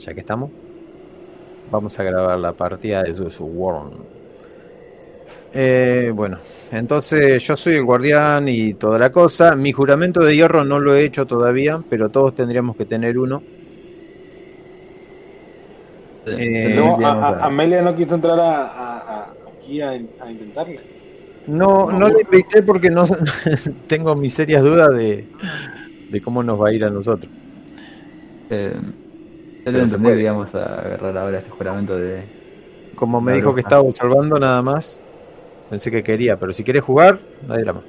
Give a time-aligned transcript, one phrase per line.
[0.00, 0.50] ya que estamos,
[1.70, 4.20] vamos a grabar la partida de su World.
[5.52, 6.38] Eh, bueno,
[6.70, 9.56] entonces yo soy el guardián y toda la cosa.
[9.56, 13.42] Mi juramento de hierro no lo he hecho todavía, pero todos tendríamos que tener uno.
[16.26, 16.78] Eh,
[17.40, 20.80] Amelia no quiso entrar a, aquí a, intentarle.
[21.46, 23.04] No, no, le invité porque no
[23.86, 25.26] tengo mis serias dudas de,
[26.22, 27.32] cómo nos va a ir a nosotros.
[28.50, 28.78] Eh,
[29.70, 32.24] yo entendí, digamos, a agarrar ahora este juramento de.
[32.94, 35.00] Como me dijo que estaba observando nada más,
[35.70, 37.84] pensé que quería, pero si quieres jugar, nadie la más.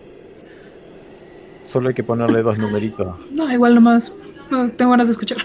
[1.62, 3.16] Solo hay que ponerle dos numeritos.
[3.32, 4.12] No, igual nomás.
[4.50, 5.38] No, tengo ganas de escuchar.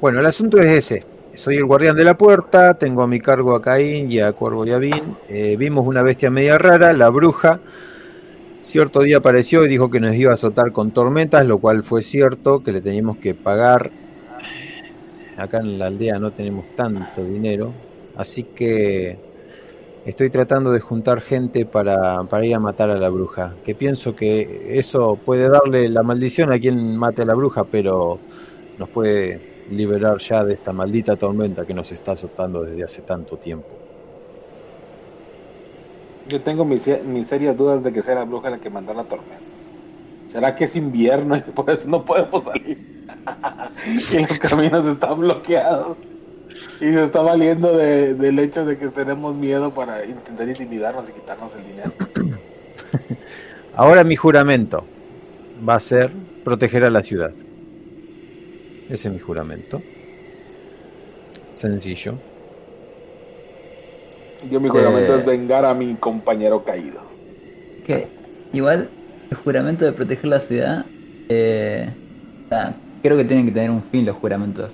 [0.00, 1.06] Bueno, el asunto es ese.
[1.34, 4.66] Soy el guardián de la puerta, tengo a mi cargo a Caín y a Cuervo
[4.66, 5.16] y a Vin.
[5.28, 7.60] Eh, vimos una bestia media rara, la bruja.
[8.62, 12.02] Cierto día apareció y dijo que nos iba a azotar con tormentas, lo cual fue
[12.02, 13.90] cierto, que le teníamos que pagar.
[15.40, 17.72] Acá en la aldea no tenemos tanto dinero,
[18.16, 19.18] así que
[20.04, 23.54] estoy tratando de juntar gente para, para ir a matar a la bruja.
[23.64, 28.18] Que pienso que eso puede darle la maldición a quien mate a la bruja, pero
[28.78, 33.36] nos puede liberar ya de esta maldita tormenta que nos está azotando desde hace tanto
[33.36, 33.68] tiempo.
[36.28, 39.44] Yo tengo mis, serias dudas de que sea la bruja la que mandó la tormenta.
[40.26, 42.99] ¿Será que es invierno y por eso no podemos salir?
[44.12, 45.96] Y los caminos están bloqueados.
[46.80, 51.54] Y se está valiendo del hecho de que tenemos miedo para intentar intimidarnos y quitarnos
[51.54, 51.92] el dinero.
[53.76, 54.84] Ahora mi juramento
[55.66, 56.10] va a ser
[56.44, 57.32] proteger a la ciudad.
[58.88, 59.80] Ese es mi juramento.
[61.50, 62.14] Sencillo.
[64.50, 67.02] Yo mi juramento es eh, vengar a mi compañero caído.
[67.86, 68.08] Que
[68.52, 68.88] igual
[69.30, 70.86] el juramento de proteger la ciudad,
[71.28, 71.90] eh,
[73.02, 74.72] creo que tienen que tener un fin los juramentos.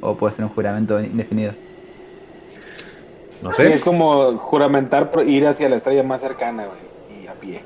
[0.00, 1.52] O puede ser un juramento indefinido.
[3.42, 3.72] No sé.
[3.72, 6.66] es como juramentar ir hacia la estrella más cercana,
[7.22, 7.62] y a pie.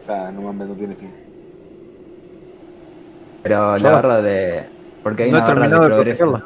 [0.00, 1.10] O sea, no mames, no tiene fin.
[3.42, 6.42] Pero la barra de porque hay una barra de progreso.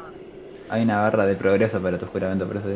[0.69, 2.69] Hay una barra de progreso para tu juramento, por eso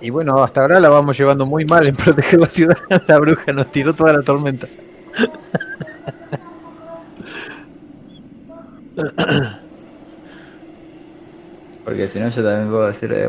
[0.00, 2.76] Y bueno, hasta ahora la vamos llevando muy mal en proteger la ciudad.
[3.06, 4.66] La bruja nos tiró toda la tormenta.
[11.84, 13.28] Porque si no, yo también puedo decir: eh,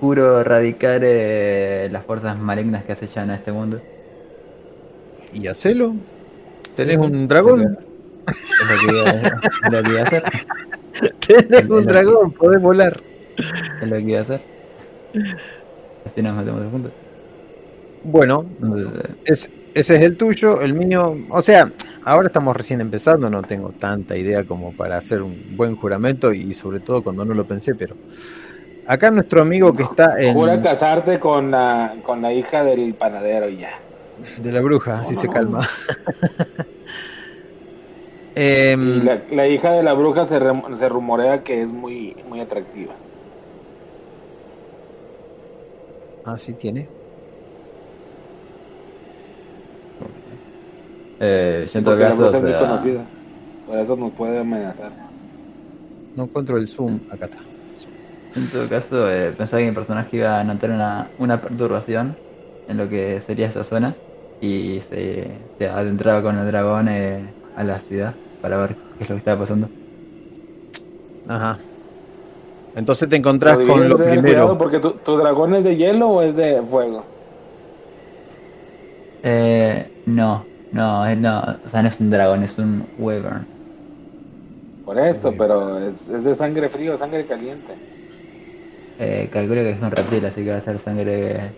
[0.00, 3.80] juro erradicar eh, las fuerzas malignas que acechan a este mundo.
[5.32, 5.94] ¿Y hacelo?
[6.74, 7.78] ¿Tenés un dragón?
[8.26, 8.70] Es
[9.70, 10.22] lo que iba, a hacer.
[11.26, 13.00] Tienes un dragón, podés volar.
[13.82, 14.40] Es lo que iba a hacer.
[16.06, 16.90] Así nos metemos de punto.
[18.04, 18.46] Bueno,
[19.78, 21.16] ese es el tuyo, el mío.
[21.30, 21.70] O sea,
[22.04, 26.52] ahora estamos recién empezando, no tengo tanta idea como para hacer un buen juramento y
[26.52, 27.96] sobre todo cuando no lo pensé, pero.
[28.86, 30.34] Acá nuestro amigo que está en.
[30.34, 33.78] Jura casarte con la, con la hija del panadero y ya.
[34.42, 35.68] De la bruja, así se calma.
[38.40, 40.38] Em, la, hija de la bruja se,
[40.76, 42.94] se, rumorea que es muy, muy atractiva.
[46.24, 46.86] Ah, sí tiene.
[51.20, 53.04] Eh, en todo caso, es muy conocida.
[53.66, 54.92] Por eso nos puede amenazar.
[56.16, 57.00] No encuentro el zoom.
[57.10, 57.38] Acá está.
[58.36, 62.16] En todo caso, eh, pensaba que mi personaje iba a notar una, una perturbación
[62.68, 63.94] en lo que sería esa zona
[64.40, 69.10] y se, se adentraba con el dragón eh, a la ciudad para ver qué es
[69.10, 69.68] lo que estaba pasando.
[71.26, 71.58] Ajá.
[72.76, 74.56] Entonces te encontrás con lo primero.
[74.56, 77.04] Porque tu, tu, dragón es de hielo o es de fuego.
[79.22, 83.46] Eh, no, no, no, o sea, no es un dragón, es un wyvern.
[84.84, 87.74] Por eso, pero es, es, de sangre fría o sangre caliente.
[88.98, 91.52] Eh, calculo que es un reptil, así que va a ser sangre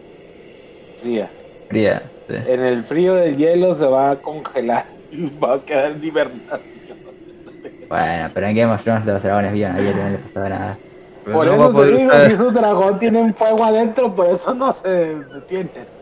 [1.00, 1.30] fría.
[1.68, 2.34] Fría, sí.
[2.46, 4.86] En el frío del hielo se va a congelar.
[5.42, 6.80] va a quedar en hibernación.
[7.88, 10.78] Bueno, pero en Game of Thrones los dragones bien, ahí no le pasaba nada.
[11.24, 15.99] por eso te digo, si su dragón tienen fuego adentro, por eso no se detienen.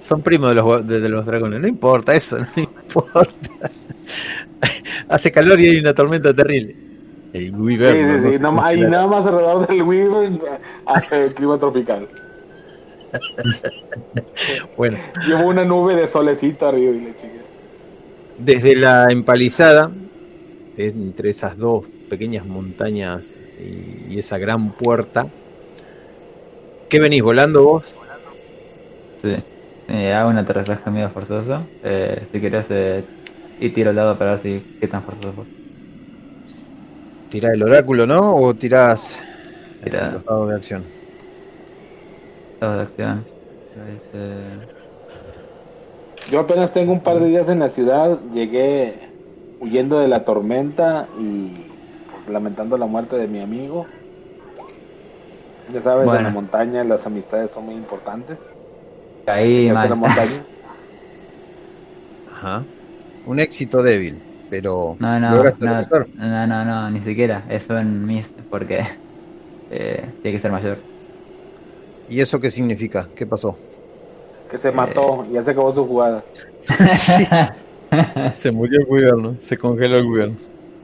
[0.00, 3.70] Son primos de los, de, los dragones, no importa eso, no importa.
[5.08, 6.76] Hace calor y hay una tormenta terrible.
[7.32, 8.20] El Weaver.
[8.20, 8.38] Sí, sí, sí.
[8.38, 10.38] No, hay nada más alrededor del Weaver
[10.86, 12.08] hace clima tropical.
[14.76, 14.98] bueno.
[15.26, 17.38] Llevo una nube de solecito arriba y le chiqué.
[18.38, 19.90] Desde la empalizada,
[20.76, 25.28] entre esas dos pequeñas montañas y, esa gran puerta,
[26.88, 27.96] ¿qué venís volando vos?
[29.22, 29.36] Sí,
[29.88, 31.66] eh, hago un aterrizaje medio forzoso.
[31.82, 33.04] Eh, si querés, eh,
[33.58, 35.44] y tiro al lado para ver si qué tan forzoso fue.
[37.30, 38.32] ¿Tirás el oráculo, no?
[38.34, 39.18] ¿O tirás
[39.82, 40.08] Tira.
[40.08, 40.84] eh, los dados de acción?
[42.60, 43.26] Dados de acción.
[46.30, 48.98] Yo apenas tengo un par de días en la ciudad, llegué
[49.60, 51.54] huyendo de la tormenta y
[52.10, 53.86] pues lamentando la muerte de mi amigo.
[55.72, 58.57] Ya sabes, en la montaña las amistades son muy importantes.
[59.34, 60.44] La montaña.
[62.32, 62.64] Ajá.
[63.26, 65.52] Un éxito débil, pero No, no, no,
[66.16, 67.44] no, no, no, ni siquiera.
[67.48, 68.84] Eso en mis, porque
[69.70, 70.78] eh, tiene que ser mayor.
[72.08, 73.08] ¿Y eso qué significa?
[73.14, 73.58] ¿Qué pasó?
[74.50, 76.24] que se mató, ya se acabó su jugada.
[76.88, 77.24] Sí.
[78.32, 80.36] Se murió el gobierno, se congeló el gobierno.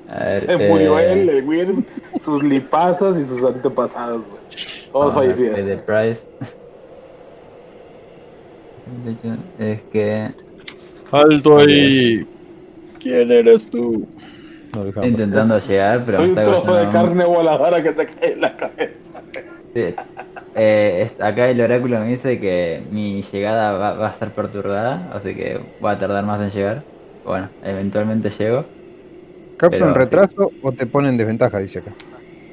[0.09, 1.85] Ver, Se murió eh, él, el Will,
[2.19, 4.41] sus lipazos y sus antepasados, güey.
[4.91, 6.64] Todos vamos a
[9.59, 10.31] Es que
[11.11, 12.27] ¡Alto ahí!
[12.99, 14.09] ¿Quién eres tú?
[14.75, 15.09] No, dejamos.
[15.09, 18.57] estoy intentando llegar, pero Soy un trozo de carne voladora que te cae en la
[18.57, 19.23] cabeza.
[19.75, 19.95] Sí.
[20.57, 25.35] Eh, acá el oráculo me dice que mi llegada va, va a estar perturbada, así
[25.35, 26.83] que va a tardar más en llegar.
[27.25, 28.65] Bueno, eventualmente llego.
[29.57, 29.99] ¿Causa Pero un sí.
[30.01, 31.59] retraso o te pone en desventaja?
[31.59, 31.95] Dice acá.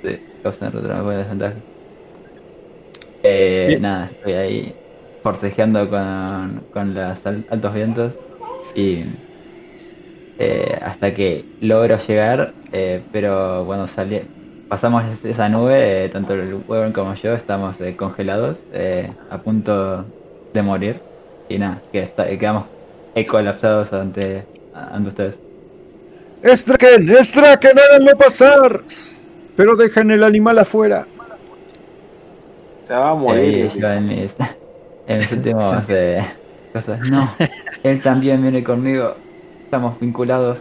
[0.03, 1.55] Sí, causa un retraso, me pone desventaja.
[3.23, 4.75] Eh, nada, estoy ahí
[5.23, 8.13] forcejeando con, con los al- altos vientos
[8.75, 9.03] y
[10.39, 14.21] eh, hasta que logro llegar, eh, pero cuando salí,
[14.69, 19.37] pasamos es- esa nube, eh, tanto el Weber como yo estamos eh, congelados, eh, a
[19.37, 20.05] punto
[20.53, 20.99] de morir
[21.49, 22.65] y nada, que está- quedamos
[23.27, 25.39] colapsados ante, ante ustedes.
[26.41, 27.07] ¡Es Draken!
[27.09, 27.77] ¡Es Draken!
[27.77, 28.81] ¡Háganlo pasar!
[29.55, 31.05] Pero dejan el animal afuera.
[32.87, 33.69] Se va a morir.
[35.11, 36.23] En mis últimos eh,
[36.73, 37.09] cosas.
[37.09, 37.29] No,
[37.83, 39.15] él también viene conmigo.
[39.63, 40.59] Estamos vinculados.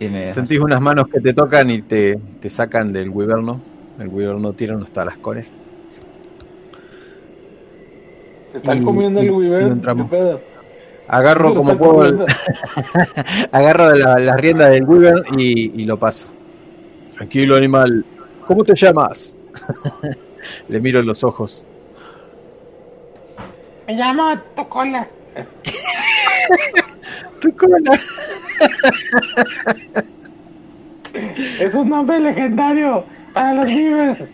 [0.00, 0.26] Y me.
[0.28, 3.60] Sentís unas manos que te tocan y te, te sacan del wiberno.
[3.98, 5.60] El wiberno tira unos tarascones.
[8.52, 9.62] Se están Y- comiendo el y Weaver.
[9.62, 10.10] no ¿Qué entramos.
[10.10, 10.40] pedo?
[11.08, 12.24] Agarro como puedo, el-
[13.52, 16.26] agarro la- las riendas del wiber y, y lo paso.
[17.14, 18.04] Tranquilo, animal.
[18.46, 19.38] ¿Cómo te llamas?
[20.68, 21.64] Le miro en los ojos.
[23.86, 25.08] Me llamo Tocola.
[27.40, 27.98] Tu cola.
[31.58, 34.30] Es un nombre legendario para los Beavers.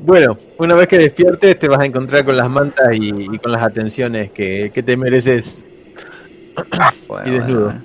[0.00, 3.52] Bueno, una vez que despiertes te vas a encontrar con las mantas y, y con
[3.52, 5.64] las atenciones que, que te mereces.
[7.08, 7.64] Bueno, y desnudo.
[7.64, 7.84] bueno.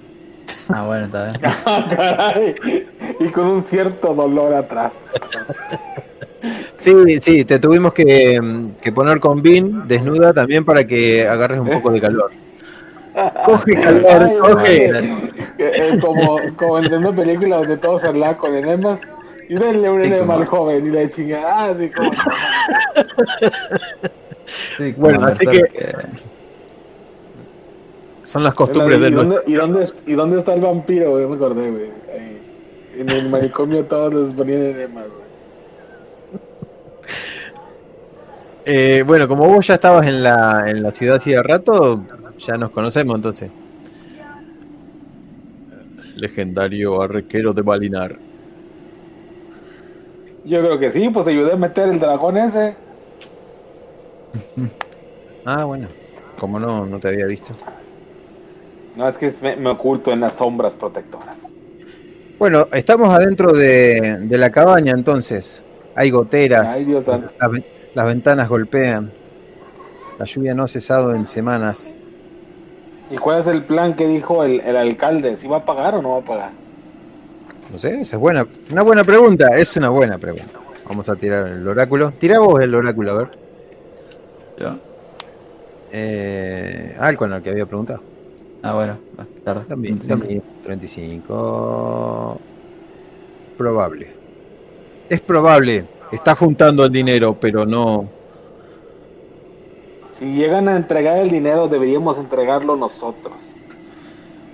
[0.70, 1.42] Ah, bueno, está bien.
[1.66, 2.56] Ah, caray.
[3.20, 4.92] Y con un cierto dolor atrás.
[6.76, 8.40] Sí, sí, te tuvimos que,
[8.82, 12.32] que poner con Vin desnuda también para que agarres un poco de calor.
[13.46, 14.90] Coge calor, Ay, coge.
[15.58, 19.02] Eh, como, como en una película donde todos hablan con enemas.
[19.50, 21.70] Y denle un enema al joven y la chingada.
[21.70, 22.12] Ah, sí, como.
[24.78, 25.68] Sí, Bueno, así que-
[28.24, 29.26] Son las ¿Y costumbres de los...
[29.26, 31.26] dónde, y, dónde, ¿Y dónde está el vampiro, güey?
[31.28, 31.90] Me acordé, güey.
[32.14, 32.42] Ahí.
[32.98, 35.06] En el manicomio todos les ponían enemas,
[38.70, 42.04] Eh, bueno, como vos ya estabas en la, en la ciudad hace rato,
[42.38, 43.50] ya nos conocemos entonces.
[46.18, 48.20] Legendario arquero de Balinar.
[50.44, 52.76] Yo creo que sí, pues ayudé a meter el dragón ese.
[55.46, 55.88] Ah, bueno.
[56.38, 57.54] Como no, no te había visto.
[58.98, 61.38] No, es que me, me oculto en las sombras protectoras.
[62.38, 65.64] Bueno, estamos adentro de, de la cabaña entonces.
[65.96, 66.76] Hay goteras.
[66.76, 67.32] Ay, Dios las,
[67.98, 69.12] las ventanas golpean.
[70.20, 71.96] La lluvia no ha cesado en semanas.
[73.10, 75.36] ¿Y cuál es el plan que dijo el, el alcalde?
[75.36, 76.52] ¿Si va a pagar o no va a pagar?
[77.72, 78.46] No sé, esa es buena.
[78.72, 79.48] Una buena pregunta.
[79.58, 80.60] Es una buena pregunta.
[80.88, 82.12] Vamos a tirar el oráculo.
[82.12, 83.30] Tira vos el oráculo, a ver.
[84.60, 84.76] yo.
[85.92, 88.04] Eh, ah, el con el que había preguntado.
[88.62, 89.00] Ah, bueno,
[89.44, 89.66] tarde.
[89.68, 90.20] También, 25.
[90.20, 92.40] también 35.
[93.58, 94.08] Probable.
[95.10, 95.97] Es probable.
[96.12, 98.08] Está juntando el dinero, pero no.
[100.12, 103.54] Si llegan a entregar el dinero, deberíamos entregarlo nosotros.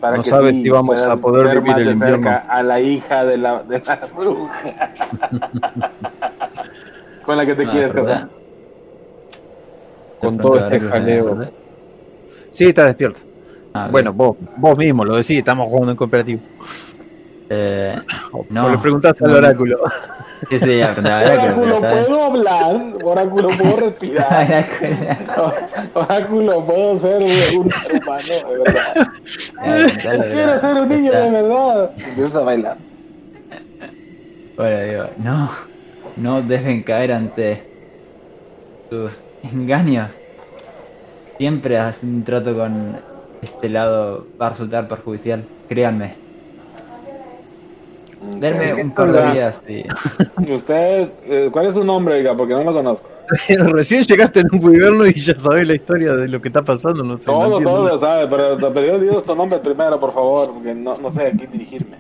[0.01, 2.43] Para No sabes si vamos a poder vivir más el de cerca invierno.
[2.50, 4.91] a la hija de la, de la bruja.
[7.25, 8.13] Con la que te No, quieres verdad.
[8.13, 8.29] casar.
[10.19, 11.51] Con todo este que jaleo.
[12.51, 13.19] Sí, está despierto.
[13.74, 13.88] Ah.
[13.91, 16.41] Bueno, vos, vos mismo lo decís, estamos jugando en cooperativo.
[17.55, 17.95] Eh,
[18.50, 19.77] No, le preguntás al no, oráculo.
[20.50, 21.79] Sí, sí, Oráculo.
[21.79, 22.93] ¿puedo hablar?
[23.03, 24.67] Oráculo, ¿puedo respirar?
[25.93, 27.24] Oráculo, ¿puedo ser
[27.57, 29.07] un ser humano de verdad?
[30.31, 31.91] Quiero ser un niño de verdad.
[31.98, 32.77] Empiezas a bailar.
[34.57, 35.50] Bueno, digo, no,
[36.17, 37.63] no deben caer ante
[38.89, 40.12] tus engaños.
[41.38, 42.98] Siempre hacen un trato con
[43.41, 46.22] este lado va a resultar perjudicial, créanme.
[48.39, 49.85] Denme un par de días y...
[50.45, 52.35] ¿Y usted, eh, cuál es su nombre, oiga?
[52.35, 53.09] Porque no lo conozco.
[53.47, 57.03] Recién llegaste en un gobierno y ya sabes la historia de lo que está pasando,
[57.03, 57.29] no sé.
[57.29, 60.53] no Todo, entiendo todo lo sabe, pero te pedí dios tu nombre primero, por favor,
[60.53, 61.97] porque no, no sé a quién dirigirme.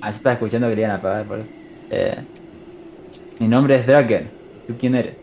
[0.00, 1.48] Ah, yo estaba escuchando que le iban a pagar por eso.
[1.90, 2.16] Eh,
[3.38, 4.30] mi nombre es Draken.
[4.66, 5.14] ¿Tú quién eres?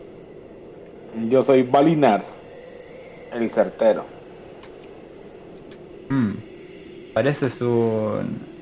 [1.28, 2.24] Yo soy Balinar,
[3.32, 4.04] el certero.
[6.08, 6.32] Hmm,
[7.12, 8.53] pareces un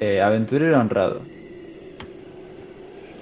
[0.00, 1.20] eh, aventurero honrado.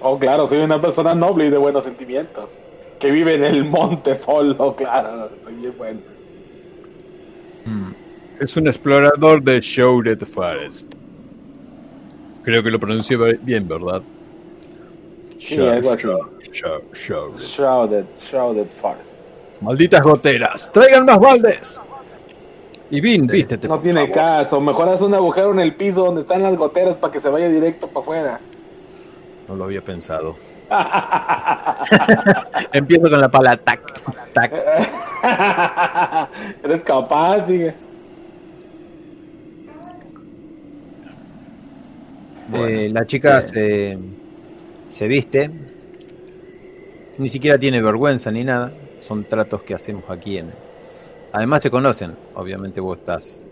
[0.00, 2.50] Oh, claro, soy una persona noble y de buenos sentimientos.
[2.99, 5.30] Que vive en el monte solo, claro.
[5.42, 6.00] Soy bien bueno.
[7.64, 7.92] Hmm,
[8.40, 10.95] Es un explorador de Shrouded Forest.
[12.42, 14.02] Creo que lo pronuncié bien, ¿verdad?
[15.38, 16.06] Sí, algo así.
[18.80, 19.16] Forest.
[19.61, 21.80] Malditas goteras, traigan más baldes.
[22.90, 23.66] Y Vin, vístete.
[23.69, 24.14] No tiene favor.
[24.14, 24.61] caso.
[24.61, 27.49] Mejor haz un agujero en el piso donde están las goteras para que se vaya
[27.49, 28.40] directo para afuera.
[29.49, 30.37] No lo había pensado.
[32.73, 33.81] Empiezo con la pala tac,
[34.33, 34.52] tac.
[36.64, 37.75] Eres capaz, sigue.
[42.52, 43.49] Eh, la chica bien.
[43.49, 43.99] se,
[44.97, 45.50] se viste.
[47.19, 48.73] Ni siquiera tiene vergüenza ni nada.
[49.00, 50.52] Son tratos que hacemos aquí en.
[51.33, 52.16] Además se conocen.
[52.35, 53.45] Obviamente vos estás.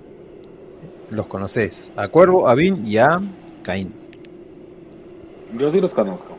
[1.11, 1.93] Los conocés.
[1.97, 3.21] A Cuervo, a Vin y a
[3.62, 3.93] Caín.
[5.59, 6.37] Yo sí los conozco.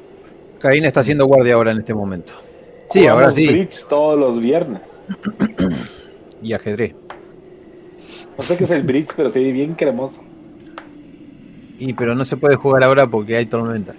[0.59, 2.33] Caín está haciendo guardia ahora en este momento.
[2.89, 3.47] Sí, ahora sí.
[3.47, 4.81] Bridge todos los viernes.
[6.41, 6.93] Y ajedrez.
[8.37, 10.21] No sé qué es el bridge, pero sí, bien cremoso.
[11.79, 13.95] Y pero no se puede jugar ahora porque hay tormenta.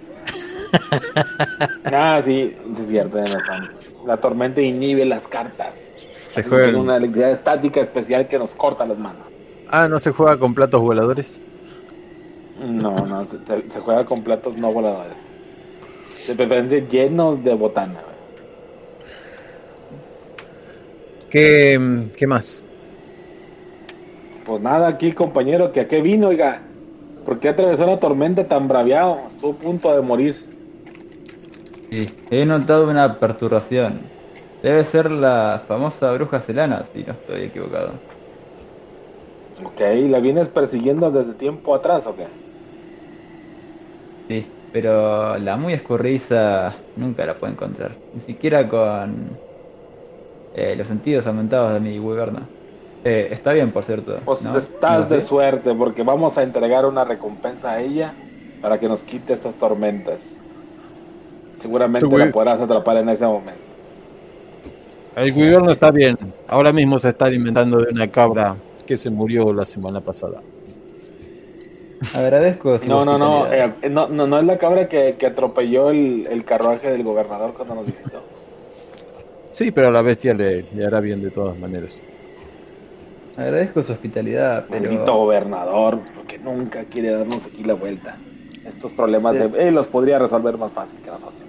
[1.85, 3.71] Ah, sí, sí es cierto, razón.
[4.05, 5.89] La tormenta inhibe las cartas.
[5.95, 6.65] Se Así juega.
[6.65, 9.27] Tiene una electricidad estática especial que nos corta las manos.
[9.69, 11.41] Ah, no se juega con platos voladores.
[12.59, 15.17] No, no, se, juega con platos no voladores.
[16.27, 18.01] De preferencia llenos de botana.
[21.29, 22.63] ¿Qué, qué más?
[24.45, 26.61] Pues nada, aquí compañero, que a qué vino, oiga.
[27.25, 29.19] ¿Por qué atravesó la tormenta tan braviado?
[29.27, 30.46] Estuvo a punto de morir.
[31.89, 34.13] Sí, he notado una perturbación.
[34.61, 38.03] Debe ser la famosa bruja Celana, si no estoy equivocado.
[39.63, 39.79] Ok,
[40.09, 42.27] ¿la vienes persiguiendo desde tiempo atrás o qué?
[44.29, 48.01] Sí, pero la muy escurridiza nunca la puedo encontrar.
[48.11, 49.41] Ni siquiera con
[50.53, 52.53] eh, los sentidos aumentados de mi wyverna.
[53.03, 54.19] Eh, está bien, por cierto.
[54.25, 54.57] Pues ¿no?
[54.57, 58.21] estás ¿No de suerte porque vamos a entregar una recompensa a ella
[58.59, 60.43] para que nos quite estas tormentas.
[61.59, 63.61] Seguramente la podrás atrapar en ese momento.
[65.15, 66.17] El gobierno está bien.
[66.47, 70.41] Ahora mismo se está alimentando de una cabra que se murió la semana pasada.
[72.15, 75.89] Agradezco su No, no, no, eh, no, no, no es la cabra que, que atropelló
[75.89, 78.21] el, el carruaje del gobernador cuando nos visitó.
[79.51, 82.03] Sí, pero a la bestia le, le hará bien de todas maneras.
[83.35, 84.81] Agradezco su hospitalidad, pero...
[84.81, 88.17] Maldito gobernador, porque nunca quiere darnos aquí la vuelta.
[88.67, 91.41] Estos problemas de- él los podría resolver más fácil que nosotros.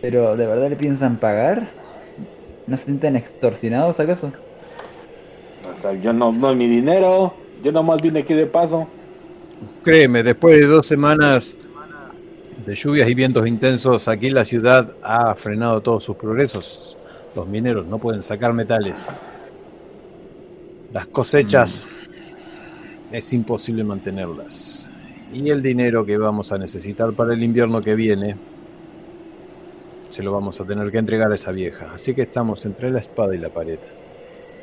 [0.00, 1.68] Pero, ¿de verdad le piensan pagar?
[2.66, 4.32] ¿No se sienten extorsionados acaso?
[5.70, 8.86] O sea, yo no, no es mi dinero, yo nomás vine aquí de paso.
[9.82, 11.58] Créeme, después de dos semanas
[12.64, 16.96] de lluvias y vientos intensos, aquí la ciudad ha frenado todos sus progresos.
[17.34, 19.08] Los mineros no pueden sacar metales.
[20.92, 21.86] Las cosechas
[23.12, 24.87] es imposible mantenerlas.
[25.32, 28.36] Y el dinero que vamos a necesitar para el invierno que viene
[30.08, 31.92] se lo vamos a tener que entregar a esa vieja.
[31.94, 33.78] Así que estamos entre la espada y la pared.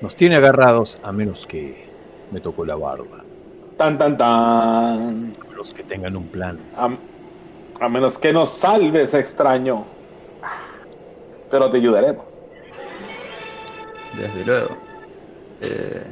[0.01, 1.85] Nos tiene agarrados a menos que
[2.31, 3.23] me tocó la barba.
[3.77, 5.33] Tan, tan, tan.
[5.55, 6.59] Los que tengan un plan.
[6.75, 6.89] A,
[7.79, 9.85] a menos que nos salves, extraño.
[11.51, 12.37] Pero te ayudaremos.
[14.17, 14.77] Desde luego.
[15.61, 16.03] Eh,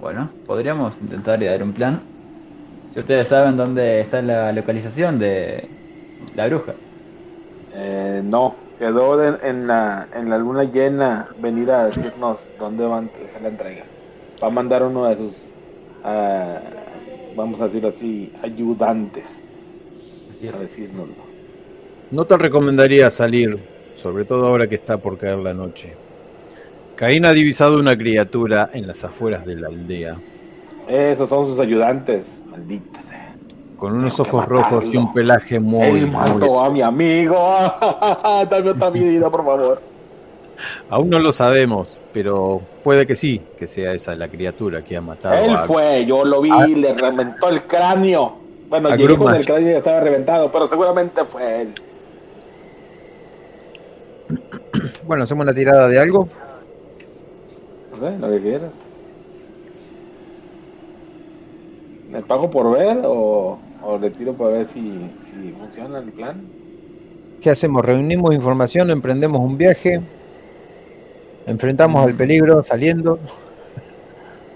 [0.00, 2.15] bueno, podríamos intentar dar un plan.
[2.96, 5.68] Ustedes saben dónde está la localización de
[6.34, 6.74] la bruja.
[7.74, 13.28] Eh, no, quedó en, la, en la luna llena venir a decirnos dónde van a
[13.28, 13.84] hacer la entrega.
[14.42, 15.52] Va a mandar uno de sus
[16.02, 16.58] ah,
[17.36, 19.42] vamos a decirlo así, ayudantes,
[20.52, 21.14] a decírnoslo.
[22.10, 23.58] No te recomendaría salir,
[23.94, 25.94] sobre todo ahora que está por caer la noche.
[26.94, 30.16] Caín ha divisado una criatura en las afueras de la aldea,
[30.88, 33.04] Esos son sus ayudantes, malditas.
[33.04, 33.34] sea.
[33.76, 37.36] con unos Tengo ojos rojos y un pelaje muy, Él muy- mató a mi amigo.
[38.50, 39.82] Dame otra vida, por favor.
[40.88, 45.02] Aún no lo sabemos, pero puede que sí, que sea esa la criatura que ha
[45.02, 45.58] matado Él a...
[45.66, 46.66] fue, yo lo vi, Ah.
[46.66, 48.36] le reventó el cráneo.
[48.70, 51.74] Bueno, A llegué con el cráneo y estaba reventado, pero seguramente fue él.
[55.06, 56.26] Bueno, hacemos una tirada de algo.
[57.92, 58.70] No sé, lo que quieras.
[62.10, 66.40] ¿Le pago por ver o, o le tiro para ver si, si funciona el plan?
[67.40, 67.84] ¿Qué hacemos?
[67.84, 68.90] ¿Reunimos información?
[68.90, 70.00] ¿Emprendemos un viaje?
[71.46, 73.18] ¿Enfrentamos al peligro saliendo?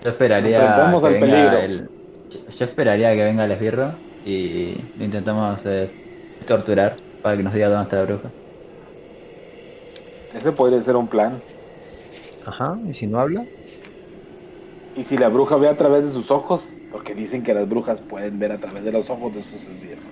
[0.03, 1.59] Yo esperaría Enfrentamos que al peligro.
[1.59, 1.91] el,
[2.57, 3.93] yo esperaría que venga el esbirro
[4.25, 5.91] y lo intentamos eh,
[6.47, 8.31] torturar para que nos diga dónde está la bruja.
[10.35, 11.43] Ese podría ser un plan.
[12.47, 13.45] Ajá, ¿y si no habla?
[14.97, 18.01] Y si la bruja ve a través de sus ojos, porque dicen que las brujas
[18.01, 20.05] pueden ver a través de los ojos de sus esbirros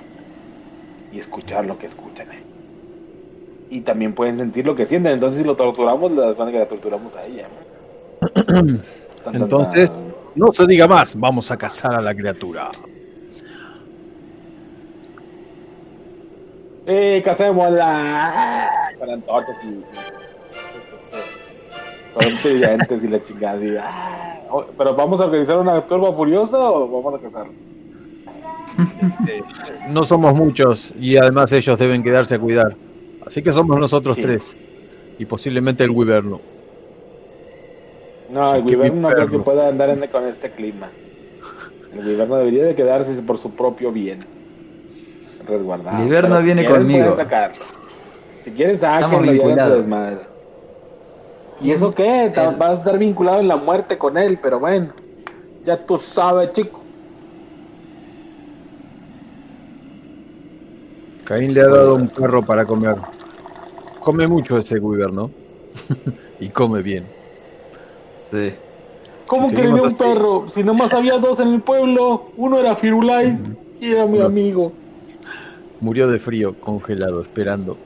[1.13, 2.29] y escuchar lo que escuchan.
[3.71, 5.13] Y también pueden sentir lo que sienten.
[5.13, 7.49] Entonces, si lo torturamos, la van que la torturamos a ella.
[9.33, 10.15] Entonces, tan.
[10.35, 12.71] no se diga más, vamos a cazar a la criatura.
[16.87, 18.71] ¡Eh, casémosla!
[19.13, 19.85] Antorchas y.
[22.25, 23.65] y- la chingada.
[23.65, 24.41] y, ah,
[24.77, 27.53] Pero vamos a organizar una turba furiosa o vamos a cazarla?
[29.89, 32.73] No somos muchos y además ellos deben quedarse a cuidar.
[33.27, 34.23] Así que somos nosotros Sí.
[34.23, 34.57] tres.
[35.19, 36.41] Y posiblemente el Wyverno.
[38.31, 40.91] No, el gobierno no creo que pueda andar en- con este clima.
[41.93, 44.19] El gobierno debería de quedarse por su propio bien.
[45.47, 46.03] Resguardado.
[46.03, 47.17] El Iberno Pero si viene quieren, conmigo.
[48.45, 49.39] Si quieren, sáquenlo y
[49.77, 50.19] desmadre.
[51.61, 52.25] ¿Y eso qué?
[52.25, 54.93] El- Vas a estar vinculado en la muerte con él, pero bueno.
[55.65, 56.81] Ya tú sabes, chico.
[61.25, 62.97] Caín le ha dado un perro para comer.
[64.01, 65.31] Come mucho ese Wyverno.
[66.41, 67.07] y come bien.
[68.31, 68.55] Sí.
[69.27, 69.97] ¿Cómo Si que le dio un así.
[70.03, 70.49] perro?
[70.49, 72.33] Si nomás había dos en el pueblo.
[72.37, 73.41] Uno era Firulais
[73.79, 74.27] y era mi No.
[74.27, 74.73] amigo.
[75.81, 77.79] Murió de frío, congelado, esperando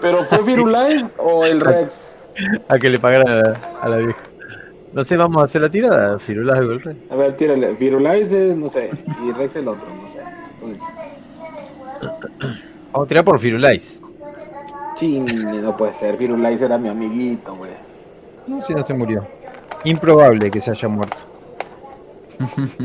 [0.00, 2.12] ¿Pero fue Firulais o el Rex?
[2.68, 4.18] a que le pagaran a la, a la vieja.
[4.92, 6.96] No sé, vamos a hacer la tirada, Firulais o el rey.
[7.10, 7.76] A ver, tírale.
[7.76, 8.90] Firulais es, no sé.
[9.26, 10.20] Y Rex el otro, no sé.
[10.54, 10.88] Entonces,
[12.92, 14.00] Vamos a tirar por Firulais.
[14.94, 15.24] ching,
[15.62, 16.16] no puede ser.
[16.16, 17.72] Firulais era mi amiguito, güey.
[18.46, 19.26] No, si no se murió.
[19.84, 21.24] Improbable que se haya muerto.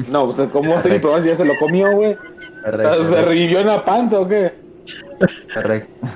[0.09, 2.17] No, pues, ¿cómo se probar si ya se lo comió, güey?
[2.63, 4.53] ¿Se revivió en la panza o qué?
[5.53, 6.07] correcto.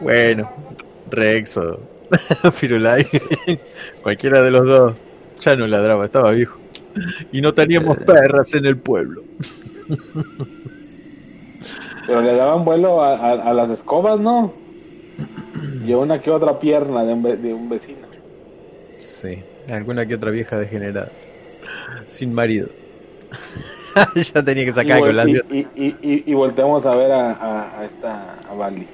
[0.00, 0.50] Bueno,
[1.10, 1.58] Rex
[2.44, 3.06] o Firulais.
[4.02, 4.94] Cualquiera de los dos.
[5.40, 6.58] Ya no ladraba, estaba viejo.
[7.32, 8.04] Y no teníamos Eh.
[8.06, 9.22] perras en el pueblo.
[12.06, 14.52] Pero le daban vuelo a, a- a las escobas, ¿no?
[15.86, 18.06] Y a una que otra pierna de un, ve- de un vecino.
[18.98, 21.08] Sí, alguna que otra vieja degenerada.
[22.06, 22.68] Sin marido.
[24.34, 25.00] ya tenía que sacar
[25.50, 28.86] y, y, y- y volteamos a ver a, a, a esta, a Bali,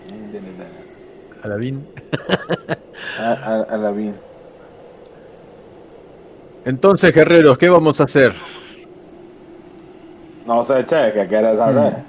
[1.39, 1.87] de- a la Vin.
[3.17, 4.15] a, a, a la Vin.
[6.65, 8.33] Entonces, guerreros, ¿qué vamos a hacer?
[10.51, 12.05] No sé, che, ¿qué quieres hacer?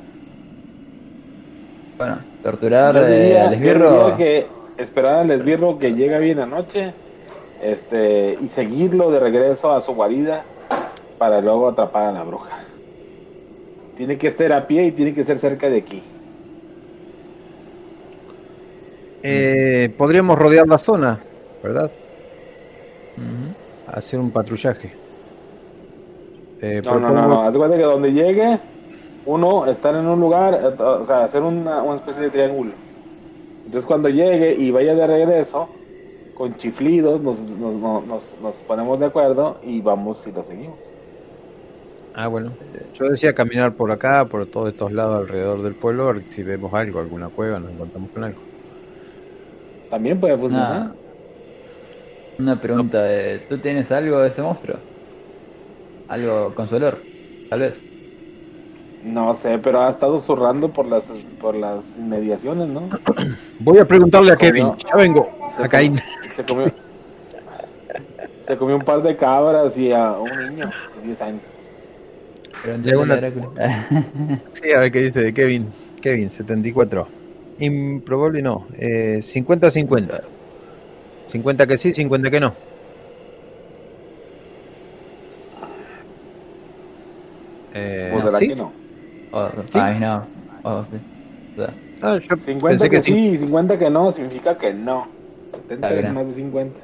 [1.98, 3.90] Bueno, torturar Yo eh, diría, al yo esbirro.
[4.00, 6.94] diría que esperar al esbirro que llega bien anoche
[7.62, 10.46] este, y seguirlo de regreso a su guarida
[11.18, 12.58] para luego atrapar a la bruja.
[13.96, 16.04] Tiene que ser a pie y tiene que ser cerca de aquí.
[19.24, 21.20] Eh, podríamos rodear la zona,
[21.62, 21.92] ¿verdad?
[23.88, 24.94] Hacer un patrullaje.
[26.62, 27.42] Eh, No, no, no, no.
[27.44, 28.60] Haz de cuenta que donde llegue,
[29.26, 32.72] uno estar en un lugar, eh, o sea, hacer una, una especie de triángulo.
[33.66, 35.70] Entonces cuando llegue y vaya de regreso,
[36.34, 40.80] con chiflidos, nos, nos, nos, nos- nos ponemos de acuerdo y vamos y lo seguimos.
[42.16, 42.52] Ah, bueno.
[42.94, 46.42] Yo decía caminar por acá, por todos estos lados alrededor del pueblo, a ver si
[46.44, 48.49] vemos algo, alguna cueva, nos encontramos con algo.
[49.90, 50.72] También puede funcionar.
[50.72, 50.96] Una,
[52.38, 54.78] una pregunta, eh, ¿tú tienes algo de ese monstruo?
[56.08, 57.02] Algo con su olor,
[57.50, 57.82] tal vez.
[59.04, 62.90] No sé, pero ha estado zurrando por las por las inmediaciones, ¿no?
[63.60, 64.54] Voy a preguntarle a Comió.
[64.54, 65.30] Kevin, ya vengo.
[65.56, 65.98] Se A Caín.
[65.98, 66.68] Se comió,
[68.42, 71.42] se comió un par de cabras y a un niño de 10 años.
[72.84, 73.16] Llegó una-.
[74.52, 75.70] Sí, a ver qué dice de Kevin.
[76.02, 77.08] Kevin, 74.
[77.60, 78.66] Improbable no.
[78.78, 80.22] Eh, 50-50.
[81.28, 82.54] 50 que sí, 50 que no.
[87.74, 88.48] Eh, ¿O será ¿sí?
[88.50, 88.72] que no?
[89.32, 89.80] O, Sí.
[89.80, 90.26] Mí no.
[90.64, 90.92] O sí.
[92.02, 93.14] Ah, yo 50 pensé que, que sí.
[93.14, 95.08] sí, 50 que no, significa que no.
[95.54, 96.80] 70 Está es más de 50.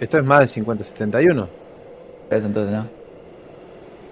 [0.00, 1.46] Esto es más de 50-71.
[2.28, 2.86] por eso entonces no.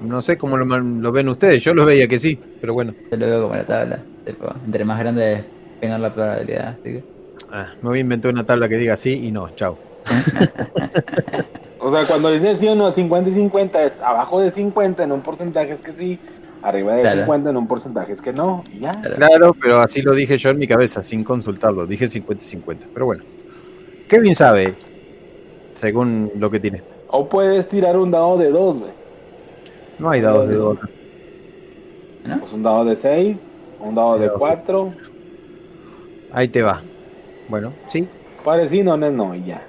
[0.01, 1.63] No sé cómo lo, man- lo ven ustedes.
[1.63, 2.95] Yo lo veía que sí, pero bueno.
[3.11, 4.01] Yo lo veo como la tabla.
[4.29, 5.45] Tipo, entre más grande es
[5.81, 6.69] menor la probabilidad.
[6.69, 7.05] Así que.
[7.51, 9.49] Ah, me voy a inventar una tabla que diga sí y no.
[9.51, 9.79] Chao.
[11.81, 15.13] O sea, cuando dice sí o no, 50 y 50 es abajo de 50 en
[15.13, 16.19] un porcentaje es que sí,
[16.61, 17.21] arriba de Claro.
[17.21, 18.91] 50 en un porcentaje es que no, y ya.
[18.91, 19.15] Claro.
[19.15, 21.87] Claro, pero así lo dije yo en mi cabeza, sin consultarlo.
[21.87, 22.87] Dije 50 y 50.
[22.93, 23.23] Pero bueno.
[24.09, 24.75] Kevin sabe,
[25.73, 26.83] según lo que tiene.
[27.09, 28.91] O puedes tirar un dado de 2, güey.
[29.99, 30.79] No hay dados de dos.
[32.25, 32.41] ¿No?
[32.41, 33.37] Pues un dado de 6,
[33.81, 34.93] un dado de Pero- 4.
[36.33, 36.83] Ahí te va.
[37.49, 38.07] Bueno, sí.
[38.45, 39.63] Pares sí, no, no, y ya.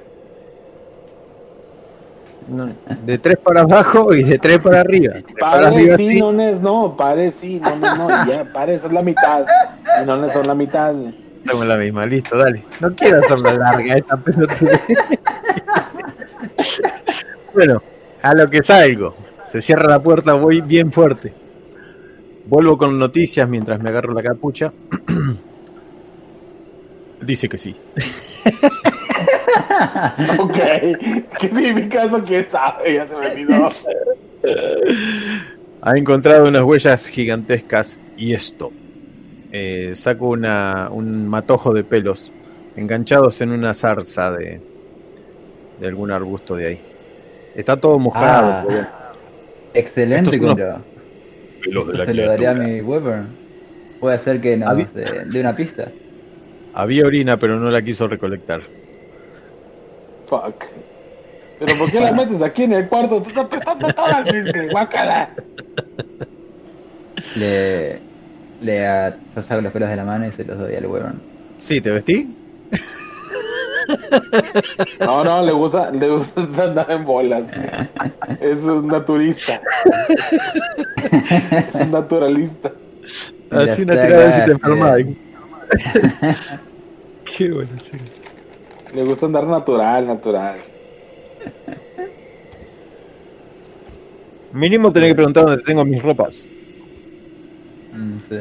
[2.47, 2.67] No,
[3.05, 5.13] de tres para abajo y de tres para arriba.
[5.13, 6.19] Tres para Pares arriba, sí, sí.
[6.19, 8.51] no, es no, no, no, no, y ya.
[8.51, 9.45] Pares es la mitad,
[10.01, 10.95] y no son la mitad.
[11.43, 12.63] Estamos en la misma, listo, dale.
[12.79, 14.55] No quiero hacerla larga esta pelota.
[17.53, 17.81] bueno,
[18.21, 19.15] a lo que salgo.
[19.45, 21.33] Se cierra la puerta, voy bien fuerte.
[22.49, 24.73] Vuelvo con noticias mientras me agarro la capucha.
[27.21, 27.75] Dice que sí.
[30.37, 30.57] Ok,
[31.39, 32.23] ¿qué significa eso?
[32.23, 32.95] ¿Quién sabe?
[32.95, 33.71] Ya se me olvidó.
[35.81, 38.71] Ha encontrado unas huellas gigantescas y esto.
[39.51, 42.33] Eh, saco una, un matojo de pelos
[42.75, 44.61] enganchados en una zarza de,
[45.79, 46.81] de algún arbusto de ahí.
[47.55, 48.67] Está todo mojado.
[48.69, 49.11] Ah.
[49.73, 50.57] Excelente, unos.
[51.59, 53.23] Pelos de la Se lo daría a mi Weber.
[53.99, 55.91] Puede ser que nos Habí- eh, dé una pista.
[56.73, 58.61] Había orina, pero no la quiso recolectar.
[60.27, 60.65] Fuck.
[61.59, 63.21] Pero ¿por qué la metes aquí en el cuarto?
[63.21, 65.31] Te estás prestando todas mis guácala.
[67.35, 67.99] Le,
[68.61, 71.11] le a- saco los pelos de la mano y se los doy al Weber.
[71.57, 72.33] Sí, ¿te vestí?
[75.05, 77.51] No, no, le gusta, le gusta andar en bolas.
[78.39, 79.61] Es un naturista.
[81.69, 82.71] Es un naturalista.
[83.51, 84.99] Mira, Así ver si te enfermabas.
[84.99, 85.15] eh.
[87.25, 87.97] Qué bueno, sí.
[88.93, 90.57] Le gusta andar natural, natural.
[94.51, 96.47] Mínimo tenés que preguntar dónde tengo mis ropas.
[97.93, 98.37] Mm, sí.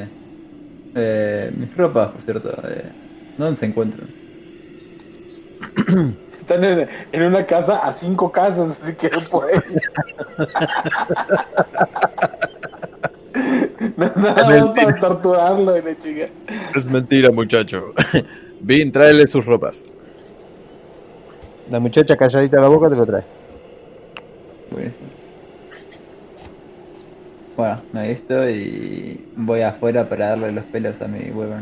[0.94, 2.50] Eh, mis ropas, por cierto.
[2.68, 2.84] Eh,
[3.36, 4.08] ¿Dónde se encuentran?
[6.38, 9.62] Están en, en una casa a cinco casas, así que no pueden.
[13.96, 16.28] Nada más para torturarlo y la chica.
[16.74, 17.92] Es mentira, muchacho.
[18.60, 19.82] Vin, tráele sus ropas.
[21.70, 23.24] La muchacha calladita la boca te lo trae.
[24.70, 25.08] Buenísimo.
[27.56, 31.60] Bueno, me visto y voy afuera para darle los pelos a mi Weber.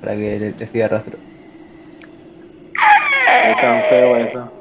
[0.00, 1.18] Para que le, le siga rastro.
[3.28, 4.52] Es tan feo eso.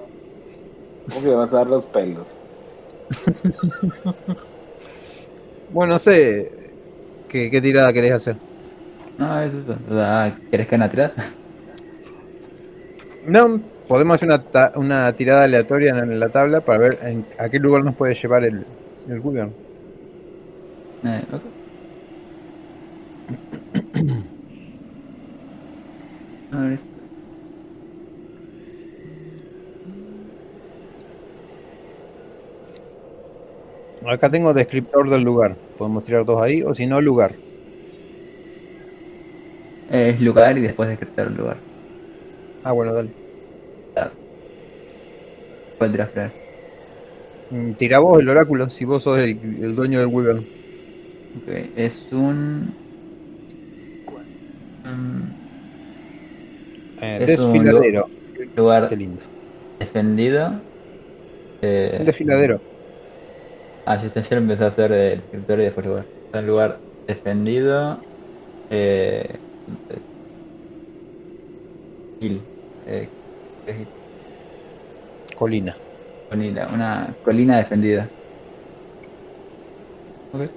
[1.09, 2.27] ¿Cómo que vas a dar los pelos?
[5.69, 6.49] Bueno, no sé
[7.27, 8.37] qué, qué tirada querés hacer.
[9.17, 9.77] No, es eso.
[9.89, 11.13] O sea, ¿querés que una tirada?
[13.25, 17.49] No, podemos hacer una, ta- una tirada aleatoria en la tabla para ver en- a
[17.49, 18.65] qué lugar nos puede llevar el,
[19.07, 19.55] el Wyvern.
[21.03, 21.43] Eh, ok.
[26.51, 26.97] A ver, esto.
[34.07, 35.55] Acá tengo descriptor del lugar.
[35.77, 37.35] Podemos tirar dos ahí, o si no, lugar.
[39.91, 41.57] Es lugar y después descriptar el lugar.
[42.63, 43.11] Ah, bueno, dale.
[45.77, 46.31] ¿Cuál tiras para
[47.49, 49.29] Mm, Tira vos el oráculo, si vos sos el,
[49.63, 50.39] el dueño del Wyvern.
[50.39, 52.73] Ok, es un.
[57.01, 58.05] Eh, Es un desfiladero.
[58.55, 59.21] lugar Qué lindo.
[59.79, 60.59] defendido.
[61.61, 62.61] Eh, Un desfiladero.
[63.89, 66.05] Ah, ayer empecé a hacer el escritorio y después lugar.
[66.25, 67.97] Está en lugar defendido.
[68.69, 69.39] Eh.
[72.19, 72.41] Hill.
[72.85, 73.07] Eh.
[75.37, 75.73] Colina.
[76.29, 78.09] Colina, una colina defendida.
[80.33, 80.51] Ok.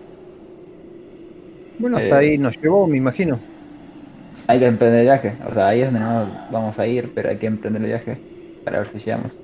[1.79, 2.31] Bueno, hasta Eh.
[2.31, 3.39] ahí nos llevó, me imagino.
[4.49, 5.37] Hay que emprender el viaje.
[5.49, 8.19] O sea, ahí es donde no vamos a ir, pero hay que emprender el viaje
[8.65, 9.40] para ver si llegamos.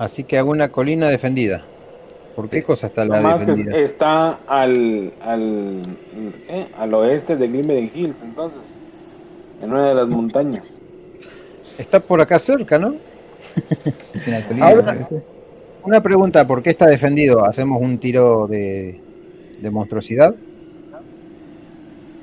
[0.00, 1.62] Así que hago una colina defendida.
[2.34, 3.76] ¿Por qué cosa está la Nomás que defendida?
[3.76, 5.82] está al, al,
[6.46, 6.68] ¿qué?
[6.78, 8.62] al oeste de Glimmering Hills, entonces.
[9.60, 10.80] En una de las montañas.
[11.76, 12.94] Está por acá cerca, ¿no?
[15.84, 17.44] Una pregunta, ¿por qué está defendido?
[17.44, 18.98] ¿Hacemos un tiro de,
[19.60, 20.34] de monstruosidad?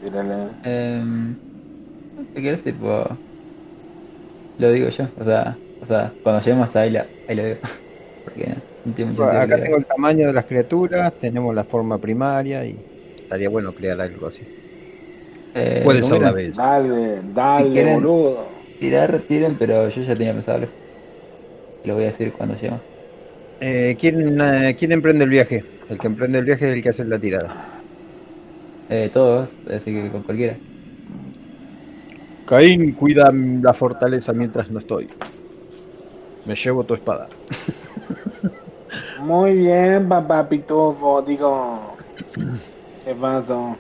[0.04, 0.48] Tírale.
[0.64, 1.36] Em,
[2.34, 2.64] ¿Qué quieres?
[2.64, 3.06] Tipo.
[4.58, 5.08] Lo digo yo.
[5.20, 7.58] O sea, o sea cuando lleguemos ahí, la, ahí lo digo.
[8.26, 8.48] Porque
[8.86, 9.42] no tiene mucho sentido.
[9.42, 12.78] Acá tengo el tamaño de las criaturas, tenemos la forma primaria y
[13.20, 14.42] estaría bueno crear algo así.
[15.56, 16.56] Eh, Puede ser la vez.
[16.58, 18.58] Dale, dale, Si quieren- boludo.
[18.80, 20.68] Tirar, tiren, pero yo ya tenía pensado.
[21.84, 22.82] Lo voy a decir cuando lleguemos.
[23.60, 25.64] Eh, ¿quién, eh, ¿Quién emprende el viaje?
[25.90, 27.56] El que emprende el viaje es el que hace la tirada.
[28.90, 30.58] Eh, todos, así que con cualquiera.
[32.46, 35.08] Caín cuida la fortaleza mientras no estoy.
[36.48, 37.28] Me llevo tu espada.
[39.20, 41.98] Muy bien, papá pitufo, digo.
[43.04, 43.76] ¿Qué pasó?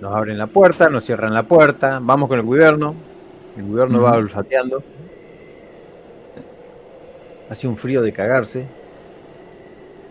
[0.00, 2.94] Nos abren la puerta, nos cierran la puerta, vamos con el gobierno.
[3.56, 4.82] El gobierno va olfateando.
[7.50, 8.66] Hace un frío de cagarse.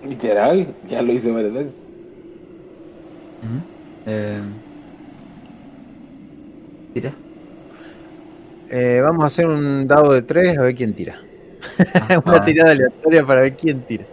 [0.04, 1.76] Literal, ya lo hice varias veces.
[4.06, 4.41] Eh,
[6.93, 7.13] tira.
[8.69, 11.15] Eh, vamos a hacer un dado de tres a ver quién tira.
[12.25, 12.43] Una Ah.
[12.43, 14.06] tirada aleatoria para ver quién tira.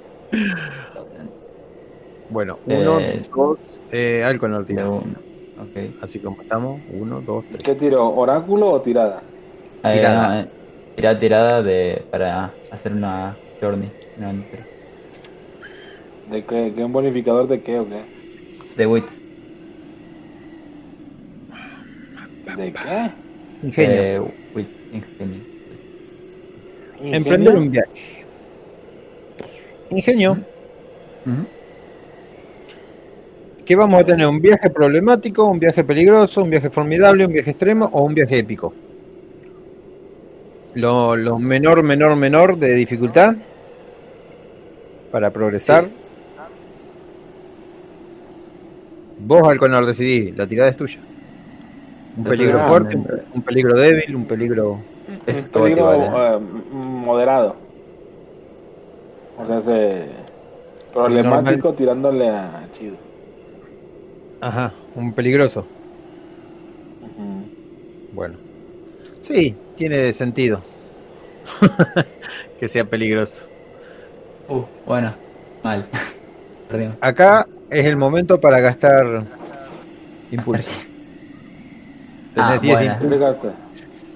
[2.29, 3.59] Bueno, uno, Eh, dos,
[3.91, 4.95] eh, Alconor Tira tira.
[4.95, 5.15] uno.
[5.61, 5.95] Ok.
[6.01, 7.63] Así como estamos, uno, dos, tres.
[7.63, 8.09] ¿Qué tiro?
[8.15, 9.23] ¿Oráculo o tirada?
[9.83, 10.29] Ah, Tirada.
[10.31, 10.49] no, eh,
[10.97, 13.91] tira tirada de, para hacer una journey.
[14.17, 14.33] una.
[16.31, 16.73] ¿De qué?
[16.75, 18.03] ¿Qué un bonificador de qué o qué?
[18.77, 19.21] De Wits.
[22.57, 23.13] ¿De qué?
[23.63, 24.42] Ingenio.
[24.93, 25.41] Ingenio.
[27.01, 28.25] Emprender un viaje.
[29.91, 30.39] Ingenio.
[33.65, 34.27] ¿Qué vamos a tener?
[34.27, 38.39] ¿Un viaje problemático, un viaje peligroso, un viaje formidable, un viaje extremo o un viaje
[38.39, 38.75] épico?
[40.75, 43.35] Lo, lo menor, menor, menor de dificultad
[45.11, 45.89] para progresar.
[49.19, 50.99] Vos, Alconor, decidí, la tirada es tuya.
[52.17, 52.97] Un peligro fuerte,
[53.33, 54.81] un, peligro débil, un peligro...
[55.27, 57.57] Es un todo peligro eh, moderado.
[59.39, 60.09] O sea, ese
[60.93, 62.97] problemático tirándole a chido.
[64.41, 65.67] Ajá, un peligroso.
[68.13, 68.37] Bueno.
[69.21, 70.61] Sí, tiene sentido.
[72.61, 73.47] que sea peligroso.
[74.49, 75.15] Uh, bueno,
[75.63, 75.89] mal.
[76.69, 76.97] Perdimos.
[77.01, 79.25] Acá es el momento para gastar
[80.31, 80.71] impulso.
[82.35, 82.97] Tenés Ah, 10 de bueno.
[82.99, 83.55] ¿Qué impulso.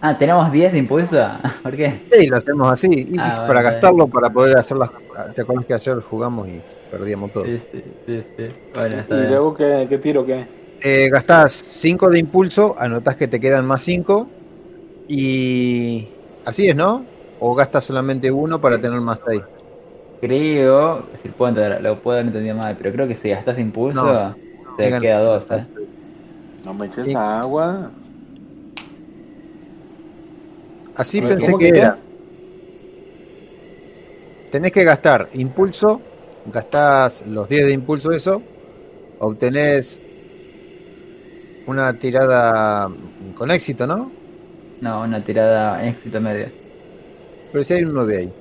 [0.01, 1.17] Ah, ¿tenemos 10 de impulso?
[1.63, 2.01] ¿Por qué?
[2.09, 2.89] Sí, lo hacemos así.
[2.93, 4.91] Y Ah, bueno, para está gastarlo, para poder hacer las.
[5.35, 7.45] ¿Te acuerdas que ayer jugamos y perdíamos todo?
[7.45, 8.49] Sí, sí, sí, sí.
[8.73, 9.27] Bueno, ¿Y está bien.
[9.27, 10.49] luego qué, qué tiro qué?
[10.83, 14.33] Eh, gastás 5 de impulso, anotás que te quedan más 5.
[15.07, 16.09] Y.
[16.45, 17.11] Así es, ¿no?
[17.39, 19.43] O gastas solamente uno para tener más 6.
[20.21, 24.09] Creo, si puedo entender, lo puedo haber entendido mal, pero creo que si gastas impulso,
[24.09, 24.35] No,
[24.77, 25.67] te queda 2, ¿eh?
[26.65, 27.15] No me eches Sí.
[27.15, 27.93] agua.
[30.97, 31.99] Así ver, pensé ¿cómo que que era.
[34.51, 36.01] Tenés que gastar impulso,
[36.47, 38.41] gastás los 10 de impulso eso,
[39.19, 40.01] obtenés
[41.67, 42.89] una tirada
[43.35, 44.11] con éxito, ¿no?
[44.81, 46.47] No, una tirada en éxito medio.
[47.53, 48.33] Pero si hay un 9 ahí.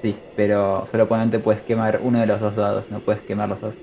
[0.00, 3.74] Sí, pero solamente puedes quemar uno de los dos dados, no puedes quemar los dos.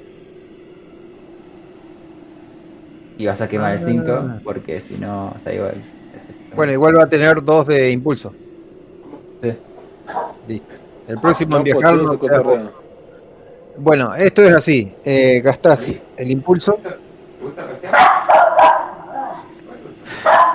[3.18, 4.40] Y vas a quemar el 5 Ah.
[4.44, 5.76] porque si no, o sea, igual.
[6.56, 8.34] Bueno, igual va a tener 2 de impulso.
[9.42, 9.54] Sí.
[10.48, 10.76] Listo.
[11.08, 12.42] El próximo en No, viajar no sea.
[13.78, 14.94] Bueno, esto es así.
[15.04, 16.80] Eh, gastás el impulso.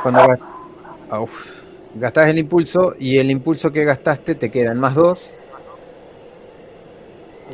[0.02, 0.20] Cuando
[1.08, 1.62] Ah, uf.
[1.94, 5.34] gastás el impulso y el impulso que gastaste te quedan más 2.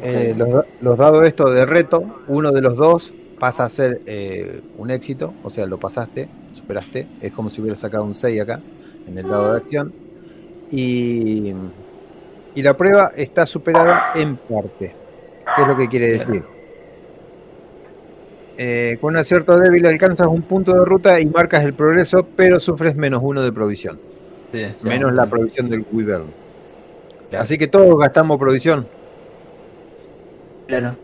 [0.02, 4.62] Eh, los, los dados estos de reto, uno de los dos pasa a ser eh,
[4.78, 6.28] un éxito, o sea, lo pasaste,
[6.72, 8.60] superaste, es como si hubieras sacado un 6 acá
[9.06, 9.92] en el dado de acción.
[10.70, 11.52] Y,
[12.54, 14.94] y la prueba está superada en parte.
[15.56, 16.42] ¿Qué es lo que quiere decir?
[18.56, 22.60] Eh, con un acierto débil alcanzas un punto de ruta y marcas el progreso, pero
[22.60, 23.98] sufres menos uno de provisión,
[24.52, 26.26] Sí, menos la provisión del Wyvern.
[27.30, 27.42] Claro.
[27.42, 28.86] Así que todos gastamos provisión.
[30.68, 30.94] Claro.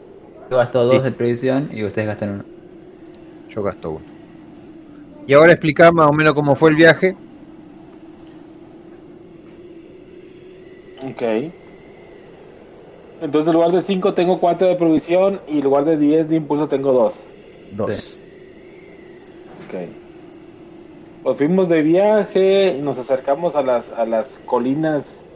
[0.50, 1.02] Yo gasto 2 Sí.
[1.02, 2.44] de previsión y ustedes gastan uno.
[3.48, 4.17] Yo gasto uno.
[5.28, 7.14] Y ahora explica más o menos cómo fue el viaje.
[11.04, 11.52] Ok.
[13.20, 16.36] Entonces, en lugar de 5 tengo 4 de provisión y en lugar de 10 de
[16.36, 17.24] impulso tengo 2.
[17.72, 18.18] Dos.
[19.66, 19.74] Ok.
[21.24, 25.26] Pues fuimos de viaje y nos acercamos a las, a las colinas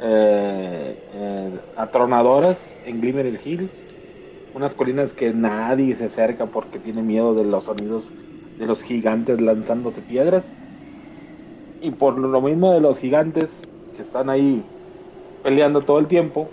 [0.00, 3.84] eh, eh, atronadoras en Glimmer Hills.
[4.54, 8.14] Unas colinas que nadie se acerca porque tiene miedo de los sonidos
[8.58, 10.52] de los gigantes lanzándose piedras.
[11.80, 13.62] Y por lo mismo de los gigantes
[13.94, 14.62] que están ahí
[15.42, 16.48] peleando todo el tiempo,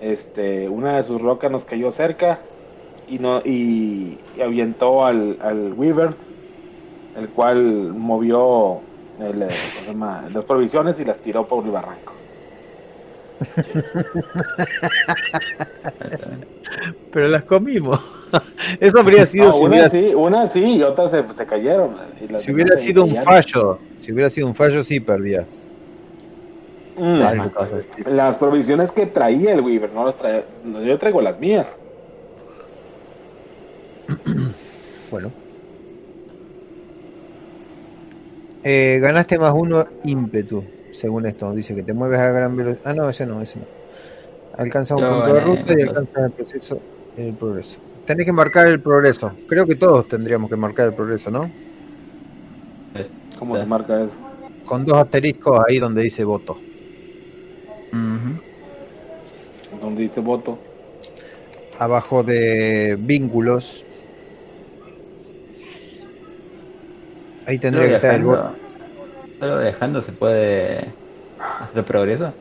[0.00, 2.40] este, una de sus rocas nos cayó cerca
[3.08, 6.14] y, no, y, avientó al, al Weaver,
[7.16, 8.80] el cual movió
[9.20, 9.48] el, eh,
[10.32, 12.12] las provisiones y las tiró por el barranco.
[17.12, 18.00] Pero las comimos.
[18.80, 21.96] Eso habría sido No, si una hubiera, sí, una sí y otras se, se cayeron.
[22.20, 23.78] y las si hubiera sido un fallo.
[23.94, 25.66] Si hubiera sido un fallo, sí perdías.
[26.96, 27.22] Mm,
[28.06, 30.44] Las provisiones que traía el Weaver, no las traía.
[30.64, 31.78] no, Yo traigo las mías.
[35.10, 35.30] Bueno.
[38.64, 41.52] Eh, ganaste más uno ímpetu, según esto.
[41.52, 42.82] Dice que te mueves a gran velocidad.
[42.84, 43.64] Ah, no, ese no, ese no.
[44.56, 46.80] Alcanza un punto de ruta y alcanza el proceso,
[47.16, 47.80] el progreso.
[48.06, 49.32] Tenés que marcar el progreso.
[49.48, 51.50] Creo que todos tendríamos que marcar el progreso, ¿no?
[53.38, 54.14] ¿Cómo se marca eso?
[54.64, 56.58] Con dos asteriscos ahí donde dice voto.
[59.80, 60.58] Donde dice voto.
[61.78, 63.84] Abajo de vínculos.
[67.46, 68.61] Ahí tendría que estar el voto.
[69.42, 70.94] Solo viajando se puede
[71.60, 72.32] hacer progreso.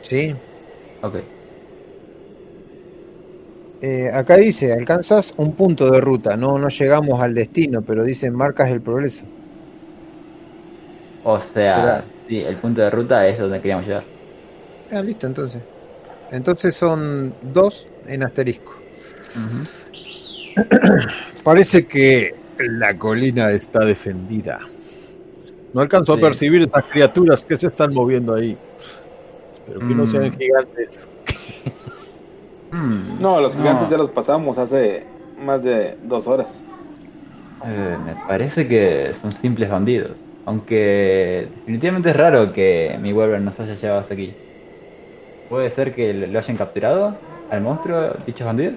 [0.00, 0.34] Sí.
[1.02, 1.14] Ok.
[3.80, 8.28] Eh, acá dice, alcanzas un punto de ruta, no, no llegamos al destino, pero dice
[8.32, 9.22] marcas el progreso.
[11.22, 14.02] O sea, sí, el punto de ruta es donde queríamos llegar.
[14.90, 15.62] Ah, listo, entonces.
[16.32, 18.74] Entonces son dos en asterisco.
[21.44, 24.58] Parece que la colina está defendida.
[25.74, 26.18] No alcanzo Sí.
[26.18, 28.56] a percibir esas criaturas que se están moviendo ahí.
[29.52, 30.06] Espero que no Mm.
[30.06, 31.08] sean gigantes.
[32.70, 33.90] Mm, No, los gigantes no.
[33.90, 35.04] ya los pasamos hace
[35.42, 36.60] más de dos horas.
[37.66, 40.12] Eh, me parece que son simples bandidos.
[40.44, 44.32] Aunque definitivamente es raro que mi Weaver nos haya llevado hasta aquí.
[45.50, 47.16] ¿Puede ser que lo hayan capturado
[47.50, 48.74] al monstruo, dichos bandidos?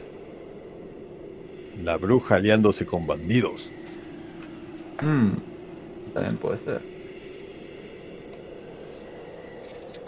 [1.83, 3.71] La bruja aliándose con bandidos.
[5.01, 5.31] Mm,
[6.13, 6.81] también puede ser.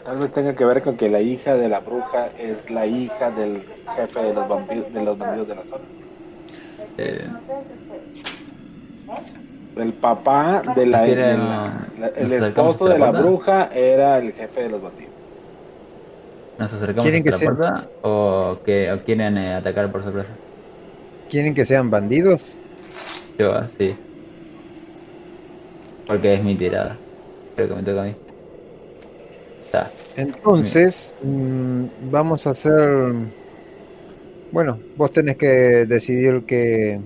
[0.05, 3.31] Tal vez tenga que ver con que la hija de la bruja es la hija
[3.31, 3.63] del
[3.95, 5.83] jefe de los vampiros, de los bandidos de la zona.
[6.97, 7.25] Eh,
[9.77, 13.69] El papá de la, ¿Quieren, de la- la- el esposo a la de la bruja
[13.73, 15.13] era el jefe de los bandidos.
[16.59, 20.29] ¿Nos acercamos ¿Quieren hasta la puerta o, que, o quieren eh, atacar por sorpresa?
[21.33, 22.55] ¿Quieren que sean bandidos?
[23.39, 23.95] Yo, ah, sí.
[26.05, 26.95] Porque es mi tirada.
[27.55, 28.13] Creo que me toca a mí.
[29.65, 29.91] Está.
[30.15, 33.13] Entonces, mm, vamos a hacer...
[34.51, 35.47] Bueno, vos tenés que
[35.87, 37.01] decidir qué,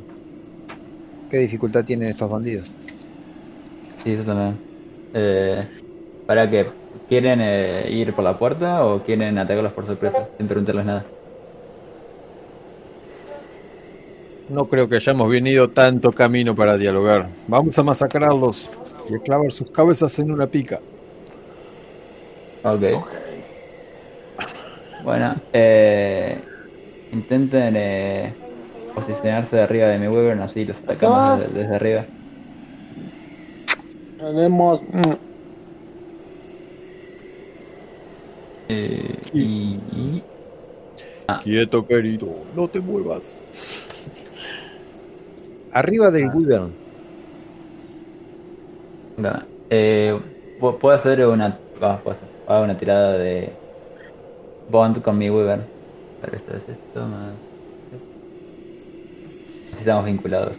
[1.31, 2.69] qué dificultad tienen estos bandidos.
[4.03, 4.57] Sí, eso también.
[5.13, 5.65] Eh,
[6.25, 6.67] ¿Para qué?
[7.07, 10.27] ¿Quieren eh, ir por la puerta o quieren atacarlos por sorpresa?
[10.37, 11.05] Sin preguntarles nada.
[14.49, 17.27] No creo que hayamos venido tanto camino para dialogar.
[17.47, 18.69] Vamos a masacrarlos
[19.09, 20.79] y a clavar sus cabezas en una pica.
[22.63, 22.83] Ok.
[25.03, 26.37] Bueno, eh,
[27.11, 28.33] intenten eh,
[28.95, 32.05] posicionarse arriba de mi Weaver, así los atacamos desde, desde arriba.
[34.17, 34.81] Tenemos.
[34.81, 35.13] mm,
[38.69, 39.41] Eh, y,
[39.93, 40.23] y-
[41.43, 43.41] Quieto, querido, no te muevas.
[45.77, 46.31] Arriba del Ah.
[46.33, 46.71] Wyvern.
[49.15, 50.17] Venga, eh,
[50.59, 53.51] pu- puedo hacer una, va, puedo hacer, hago una tirada de
[54.69, 55.59] Bond con mi Weaver.
[55.59, 57.33] A ver, esto es esto más.
[59.71, 60.57] Así estamos vinculados.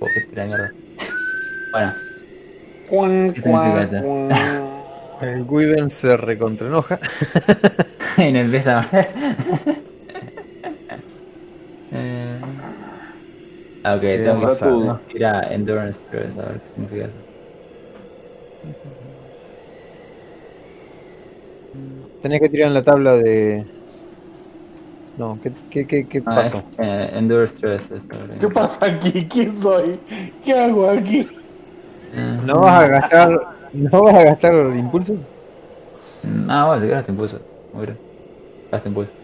[0.00, 0.06] Oh.
[1.72, 1.92] Bueno.
[5.22, 6.98] El Wyvern se recontraenoja.
[8.18, 8.88] y no empieza a
[13.84, 17.06] ah, ok, tengo que, pasar, tengo que ir a Endurance Stress, a ver qué significa
[17.06, 17.18] eso.
[22.20, 23.64] Tenés que tirar en la tabla de.
[25.16, 26.58] No, ¿qué, qué, qué, qué Ah, pasó?
[26.78, 27.90] es, eh, Endure Stress.
[27.90, 28.02] es
[28.40, 29.28] ¿Qué pasa aquí?
[29.28, 30.00] ¿Quién soy?
[30.42, 31.26] ¿Qué hago aquí?
[32.12, 33.28] Eh, No vas a gastar
[33.72, 35.14] ¿No vas a gastar impulso?
[36.22, 37.46] Mm, Ah, bueno, si quieres te impulso.
[37.72, 38.00] Muy bien.
[38.72, 39.14] Gasta impulso.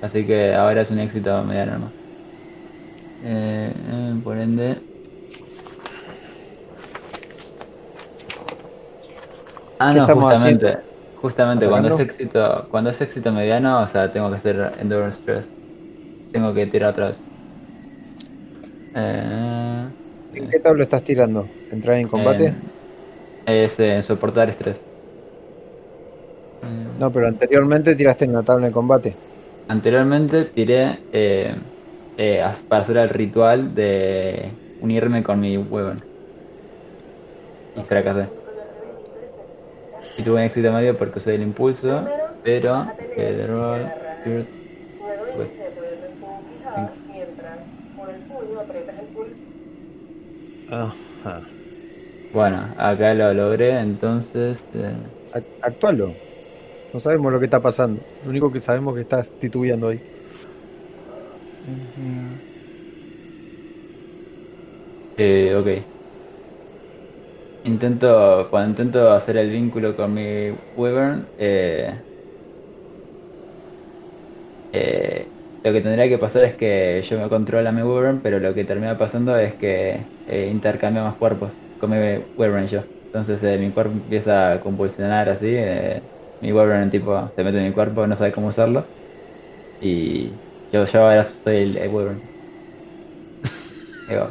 [0.00, 1.97] Así que ahora es un éxito mediano nomás.
[3.24, 4.76] Eh, eh, por ende.
[9.78, 10.78] Ah, ¿Qué no, justamente.
[11.16, 15.48] Justamente cuando es éxito, cuando es éxito mediano, o sea, tengo que hacer endurance stress.
[16.30, 17.20] Tengo que tirar otra vez.
[18.94, 19.88] Eh,
[20.34, 21.48] ¿En qué tabla estás tirando?
[21.70, 22.54] ¿Entrar en combate?
[23.46, 24.84] es eh, soportar estrés.
[26.98, 29.16] No, pero anteriormente tiraste en la tabla de combate.
[29.68, 30.98] Anteriormente tiré
[32.18, 36.00] eh, para hacer el ritual de unirme con mi weapon.
[37.74, 38.34] Y fracasé.
[40.16, 42.96] Y tuve un éxito medio porque usé el impulso, pero...
[43.16, 43.38] eh.
[50.66, 51.48] Ajá.
[52.32, 54.68] Bueno, acá lo logré, entonces...
[54.74, 54.96] eh,
[55.32, 56.20] Ac- Actualo.
[56.92, 58.06] No sabemos lo que está pasando.
[58.22, 60.04] Lo único que sabemos es que estás titubeando ahí.
[65.16, 65.68] Eh, ok.
[67.64, 72.02] Intento, cuando intento hacer el vínculo con mi Wyvern, eh,
[74.72, 78.38] eh, lo que tendría que pasar es que yo me controlo a mi Wyvern, pero
[78.40, 81.96] lo que termina pasando es que eh, intercambiamos cuerpos con mi
[82.36, 82.84] Wyvern yo.
[83.06, 85.46] Entonces eh, mi cuerpo empieza a convulsionar así,
[86.40, 88.92] mi Wyvern tipo se mete en mi cuerpo, no sabe cómo usarlo,
[89.80, 90.42] y
[90.72, 92.20] yo, yo ahora soy el, el Wyvern.
[94.08, 94.30] Digo,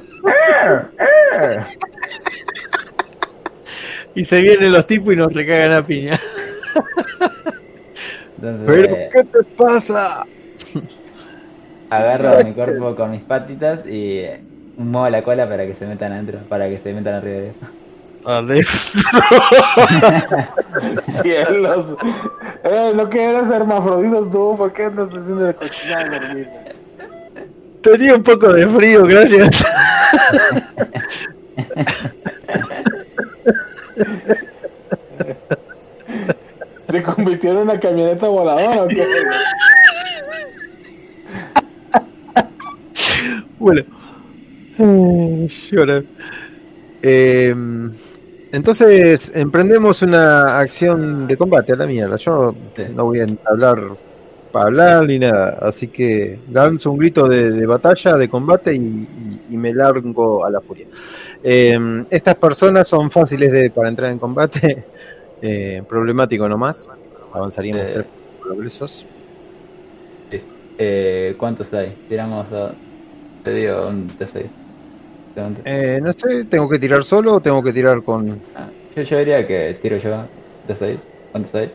[4.15, 6.19] Y se vienen los tipos y nos recagan a piña.
[8.37, 10.25] Entonces, ¿Pero eh, qué te pasa?
[11.89, 14.23] agarro mi cuerpo con mis patitas y
[14.75, 17.59] muevo la cola para que se metan adentro, para que se metan arriba de eso.
[21.21, 21.95] Cielos.
[22.63, 26.49] Eh, lo que eres hermafroditos tú, ¿por qué andas haciendo de cochinada a dormir?
[27.81, 29.63] Tenía un poco de frío, gracias.
[36.89, 39.05] ¿Se convirtió en una camioneta voladora o qué?
[43.59, 43.83] Bueno.
[44.77, 46.03] Llora.
[47.01, 47.53] Eh,
[48.51, 52.15] entonces, emprendemos una acción de combate a la mierda.
[52.17, 52.55] Yo
[52.95, 53.77] no voy a hablar
[54.51, 55.57] para hablar ni nada.
[55.61, 60.45] Así que lanzo un grito de, de batalla, de combate y, y- y me largo
[60.45, 60.87] a la furia.
[61.43, 61.77] Eh,
[62.09, 64.85] estas personas son fáciles de, para entrar en combate.
[65.39, 66.89] Eh, problemático nomás.
[67.31, 68.05] Avanzaríamos tres
[68.41, 69.05] progresos.
[70.79, 71.95] Eh, ¿Cuántos hay?
[72.09, 72.71] Tiramos a.
[73.43, 74.45] Te digo un T6.
[75.65, 78.39] Eh, no sé, ¿tengo que tirar solo o tengo que tirar con.?
[78.55, 80.23] Ah, yo, yo diría que tiro yo
[80.67, 80.97] T6.
[81.31, 81.71] ¿Cuántos hay?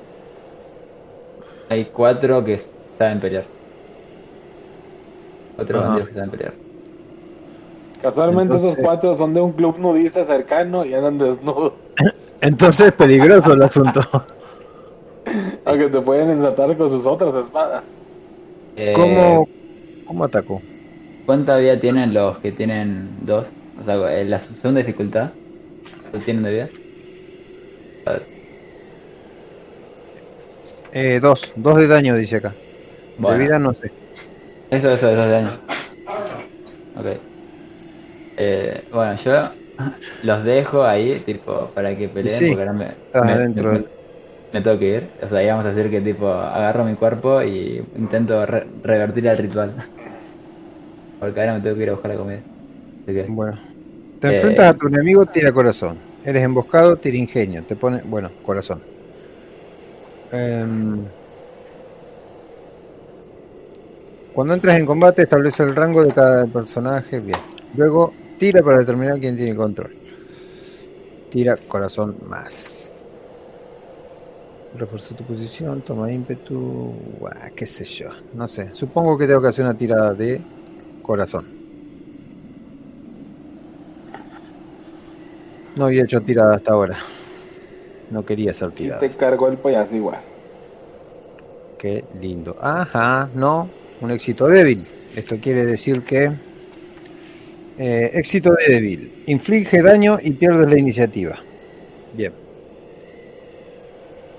[1.69, 2.59] Hay cuatro que
[2.99, 3.45] saben pelear.
[5.57, 5.87] Cuatro Ajá.
[5.89, 6.55] bandidos que saben pelear.
[8.03, 11.75] Casualmente esos cuatro son de un club nudista cercano y andan desnudos.
[12.41, 14.01] Entonces es peligroso el asunto.
[15.65, 17.85] Aunque te pueden ensatar con sus otras espadas.
[18.77, 19.49] Eh, ¿Cómo,
[20.05, 20.61] ¿Cómo ataco?
[21.25, 23.55] ¿Cuánta vida tienen los que tienen dos?
[23.77, 25.35] O sea, eh, la segunda dificultad.
[26.13, 26.71] ¿Lo tienen de vida?
[28.07, 28.29] A ver,
[30.93, 32.57] Eh, dos, dos de daño dice acá.
[33.17, 33.29] Bueno.
[33.29, 33.89] De vida no sé.
[34.71, 35.61] Eso, eso, eso es daño.
[36.95, 37.23] Ok.
[38.37, 39.33] Eh, bueno, yo
[40.23, 43.79] los dejo ahí, tipo, para que peleen, Sí, porque ahora me, estás me, adentro.
[43.81, 43.85] me-
[44.53, 45.15] me tengo que ir.
[45.23, 49.27] O sea, ahí vamos a decir que, tipo, agarro mi cuerpo y intento re- revertir
[49.29, 49.77] el ritual.
[51.23, 52.41] Porque ahora me tengo que ir a buscar la comida.
[53.07, 53.57] Que, Bueno.
[54.21, 54.35] Te Eh.
[54.35, 55.97] enfrentas a tu enemigo, tira corazón.
[56.25, 57.63] Eres emboscado, tira ingenio.
[57.63, 58.03] Te pone.
[58.05, 58.83] Bueno, corazón.
[60.33, 61.05] Em,
[64.35, 67.21] Cuando entras en combate, establece el rango de cada personaje.
[67.21, 67.39] Bien.
[67.77, 69.95] Luego, tira para determinar quién tiene control.
[71.31, 72.91] Tira corazón más.
[74.77, 76.95] Refuerza tu posición, toma ímpetu.
[77.21, 78.09] Buah, qué sé yo.
[78.35, 78.71] No sé.
[78.73, 80.41] Supongo que tengo que hacer una tirada de
[81.03, 81.47] corazón.
[85.79, 86.97] No había hecho tirada hasta ahora.
[88.11, 89.01] No quería hacer Y tirada.
[89.01, 90.19] te cargó el payaso igual.
[91.79, 92.57] Qué lindo.
[92.61, 93.69] Ajá, no.
[94.01, 94.85] Un éxito débil.
[95.17, 96.31] Esto quiere decir que.
[97.79, 99.23] eh, éxito débil.
[99.27, 101.39] Inflige daño y pierdes la iniciativa.
[102.15, 102.33] Bien.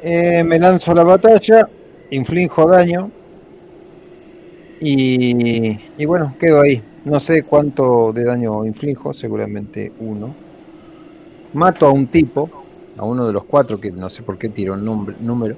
[0.03, 1.67] Eh, me lanzo a la batalla.
[2.11, 3.09] Inflijo daño.
[4.85, 6.83] Y, y bueno, quedo ahí.
[7.05, 9.13] No sé cuánto de daño inflijo.
[9.13, 10.35] Seguramente uno.
[11.53, 12.49] Mato a un tipo.
[12.97, 15.55] a uno de los cuatro, que no sé por qué tiró un nombre- número.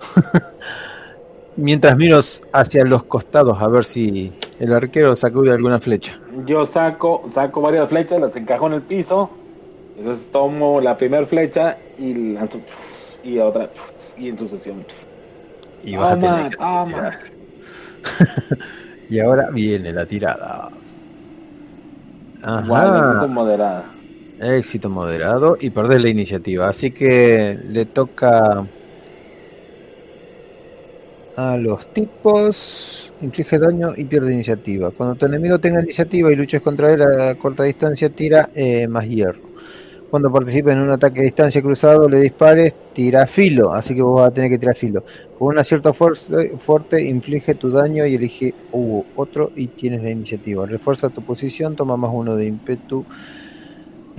[1.56, 2.20] Mientras miro
[2.52, 6.20] hacia los costados a ver si el arquero sacude alguna flecha.
[6.46, 9.30] Yo saco, saco varias flechas, las encajo en el piso.
[9.96, 12.60] Entonces tomo la primera flecha y lanzo
[13.24, 13.68] y otra
[14.16, 14.84] y en sucesión.
[15.82, 17.18] Y vas a Toma, tener que toma.
[19.10, 20.70] y ahora viene la tirada.
[22.42, 23.10] Ajá.
[23.10, 23.84] éxito moderada.
[24.40, 26.68] Éxito moderado y perdés la iniciativa.
[26.68, 28.66] Así que le toca
[31.36, 33.12] a los tipos.
[33.20, 34.90] Inflige daño y pierde iniciativa.
[34.90, 39.08] Cuando tu enemigo tenga iniciativa y luches contra él a corta distancia, tira eh, más
[39.08, 39.47] hierro.
[40.10, 43.72] Cuando participe en un ataque a distancia cruzado, le dispares, tira filo.
[43.72, 45.04] Así que vos vas a tener que tirar filo.
[45.38, 50.10] Con un acierto fuerte, fuerte inflige tu daño y elige uh, otro y tienes la
[50.10, 50.64] iniciativa.
[50.64, 53.04] Refuerza tu posición, toma más uno de ímpetu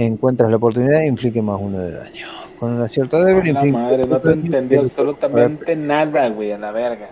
[0.06, 2.28] encuentras la oportunidad, inflige más uno de daño.
[2.60, 6.72] Con un acierto débil, La inflige madre, no te entendí absolutamente nada, güey, a la
[6.72, 7.10] verga.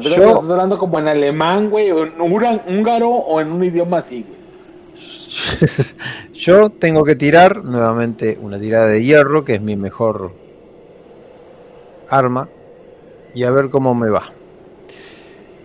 [0.00, 4.41] Yo- estás hablando como en alemán, güey, en húngaro o en un idioma así, güey.
[6.34, 10.32] Yo tengo que tirar nuevamente una tirada de hierro, que es mi mejor
[12.08, 12.48] arma,
[13.34, 14.24] y a ver cómo me va.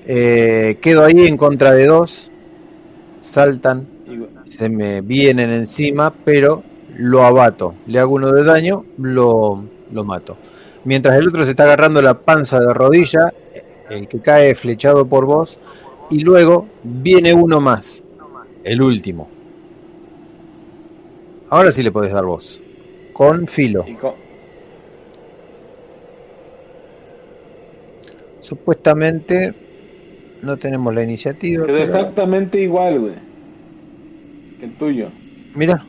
[0.06, 2.32] Eh, quedo ahí en contra de dos,
[3.20, 3.88] saltan,
[4.46, 6.64] se me vienen encima, pero
[6.96, 7.76] lo abato.
[7.88, 10.38] Le hago uno de daño, lo, lo mato.
[10.86, 13.34] Mientras el otro se está agarrando la panza de rodilla,
[13.90, 15.60] el que cae flechado por vos,
[16.10, 18.04] y luego viene uno más,
[18.68, 19.30] el último.
[21.50, 22.62] Ahora sí le podés dar vos.
[23.14, 23.86] Con filo.
[28.42, 29.54] Supuestamente
[30.42, 31.66] no tenemos la iniciativa.
[31.66, 33.14] quedó pero- exactamente igual, güey.
[34.60, 35.10] Que el tuyo.
[35.56, 35.84] Mira.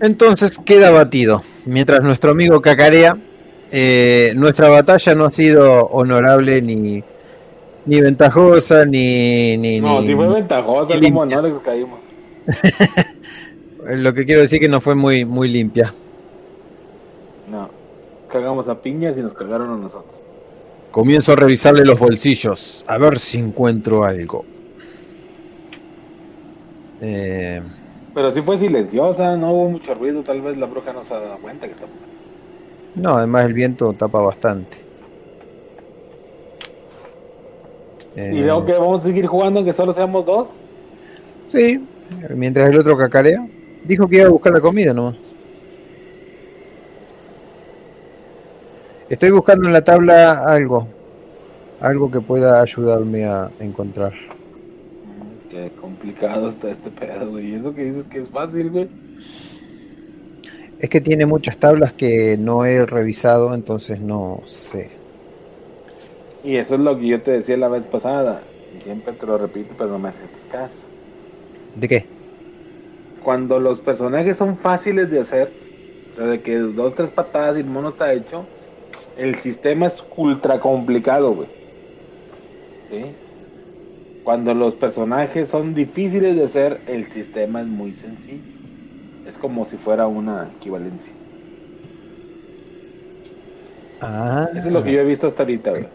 [0.00, 1.42] Entonces queda batido.
[1.66, 3.16] Mientras nuestro amigo cacarea,
[3.70, 7.02] eh, nuestra batalla no ha sido honorable ni,
[7.86, 12.00] ni ventajosa, ni, ni, No, ni- si fue ventajosa, como no les caímos.
[13.86, 15.92] Lo que quiero decir que no fue muy, muy limpia.
[17.50, 17.68] No.
[18.28, 20.22] Cagamos a piñas y nos cagaron a nosotros.
[20.90, 24.44] Comienzo a revisarle los bolsillos, a ver si encuentro algo.
[27.00, 27.60] Eh,
[28.14, 31.18] Pero sí fue silenciosa, no hubo mucho ruido, tal vez la bruja no se ha
[31.20, 32.12] dado cuenta que estamos aquí.
[32.94, 34.83] no, además el viento tapa bastante.
[38.16, 40.48] Eh, ¿Y luego que vamos a seguir jugando aunque solo seamos dos?
[41.46, 41.84] Sí,
[42.34, 43.46] mientras el otro cacarea.
[43.84, 45.16] Dijo que iba a buscar la comida nomás.
[49.08, 50.88] Estoy buscando en la tabla algo.
[51.80, 54.12] Algo que pueda ayudarme a encontrar.
[55.50, 57.50] Qué complicado está este pedo, güey.
[57.50, 58.88] ¿Y eso que dices que es fácil, güey?
[60.78, 65.03] Es que tiene muchas tablas que no he revisado, entonces no sé.
[66.44, 68.56] Y eso es lo que yo te decía la vez pasada.
[68.70, 70.88] Y siempre te lo repito, pero no me haces caso.
[71.74, 72.10] ¿De qué?
[73.18, 75.56] Cuando los personajes son fáciles de hacer,
[76.10, 78.50] o sea, de que dos, tres patadas y el mono está hecho,
[79.16, 81.50] el sistema es ultra complicado, güey.
[82.82, 83.18] ¿Sí?
[84.22, 88.52] Cuando los personajes son difíciles de hacer, el sistema es muy sencillo.
[89.24, 91.16] Es como si fuera una equivalencia.
[94.00, 95.92] Ah, Eso es lo que yo he visto hasta ahorita, güey.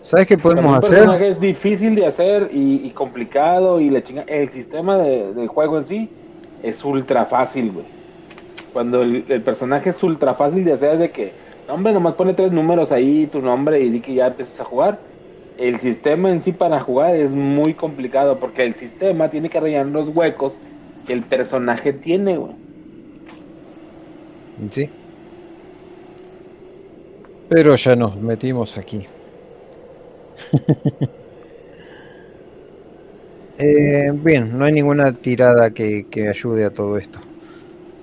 [0.00, 0.98] ¿Sabes qué podemos un hacer?
[0.98, 5.46] personaje es difícil de hacer y, y complicado y la chinga, el sistema de, de
[5.46, 6.10] juego en sí
[6.62, 7.86] es ultra fácil, güey.
[8.72, 11.32] Cuando el, el personaje es ultra fácil de hacer de que,
[11.68, 14.98] hombre, nomás pone tres números ahí, tu nombre y di que ya empiezas a jugar.
[15.58, 19.86] El sistema en sí para jugar es muy complicado porque el sistema tiene que rellenar
[19.86, 20.58] los huecos
[21.06, 22.52] que el personaje tiene, güey.
[24.70, 24.90] Sí.
[27.52, 29.00] Pero ya nos metimos aquí.
[33.58, 37.20] Eh, bien, no hay ninguna tirada que, que ayude a todo esto.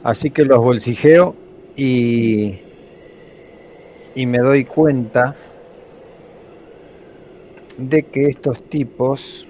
[0.04, 1.36] Así que los bolsijeo
[1.76, 2.62] y,
[4.14, 5.42] y me doy cuenta
[7.78, 9.48] de que estos tipos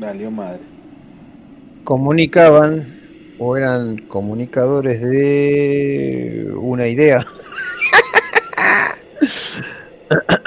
[0.00, 0.70] Valió madre.
[1.84, 3.01] comunicaban
[3.44, 7.26] o eran comunicadores de una idea.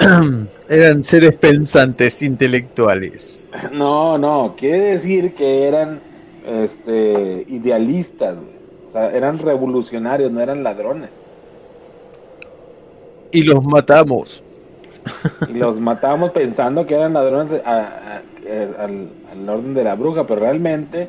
[0.68, 3.48] eran seres pensantes, intelectuales.
[3.72, 6.00] No, no, quiere decir que eran
[6.46, 8.38] este, idealistas.
[8.88, 11.20] O sea, eran revolucionarios, no eran ladrones.
[13.32, 14.42] Y los matamos.
[15.48, 19.94] Y los matamos pensando que eran ladrones a- a- a- al, al orden de la
[19.96, 21.08] bruja, pero realmente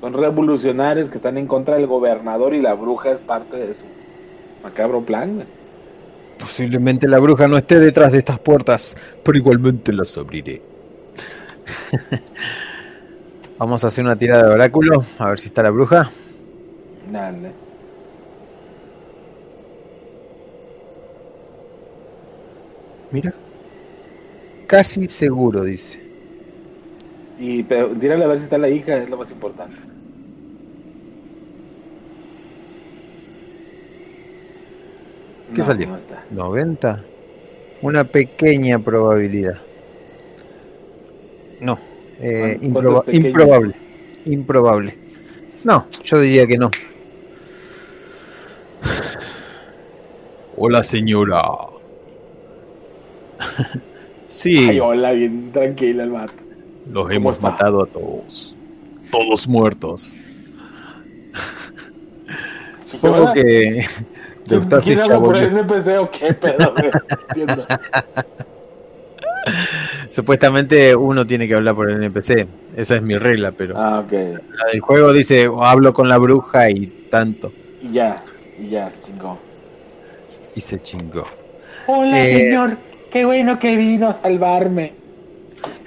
[0.00, 3.84] Son revolucionarios que están en contra del gobernador y la bruja es parte de su
[4.62, 5.34] macabro plan.
[5.34, 5.46] güey.
[6.38, 10.62] Posiblemente la bruja no esté detrás de estas puertas, pero igualmente las abriré.
[13.58, 16.10] Vamos a hacer una tirada de oráculo, a ver si está la bruja.
[17.10, 17.50] Dale.
[23.10, 23.34] Mira.
[24.68, 26.06] Casi seguro, dice.
[27.38, 29.87] Y pero, tírale a ver si está la hija, es lo más importante.
[35.54, 35.88] ¿Qué No, salió?
[35.88, 36.24] No está.
[36.30, 37.04] 90.
[37.82, 39.56] Una pequeña probabilidad.
[41.60, 41.78] No.
[42.20, 43.74] eh, improbable.
[44.24, 44.94] Improbable.
[45.64, 46.70] No, yo diría que no.
[50.56, 51.42] Hola, señora.
[54.28, 56.34] sí, Ay, hola, bien tranquila el vato.
[56.86, 57.50] los ¿cómo hemos está?
[57.50, 58.56] matado a todos.
[59.10, 60.14] Todos muertos.
[62.88, 63.84] Supongo que
[64.46, 65.58] de usted ¿Quién se habla por chabolló.
[65.58, 66.74] el NPC o qué pedo?
[70.10, 72.46] Supuestamente uno tiene que hablar por el NPC.
[72.76, 74.12] Esa es mi regla, pero Ah, ok.
[74.12, 77.52] la del juego dice "Oh, hablo con la bruja y tanto.
[77.82, 78.16] Y ya,
[78.58, 79.38] y ya, se chingó.
[80.54, 81.24] Y se chingó.
[81.86, 82.76] Hola, Eh, señor.
[83.10, 84.92] Qué bueno que vino a salvarme.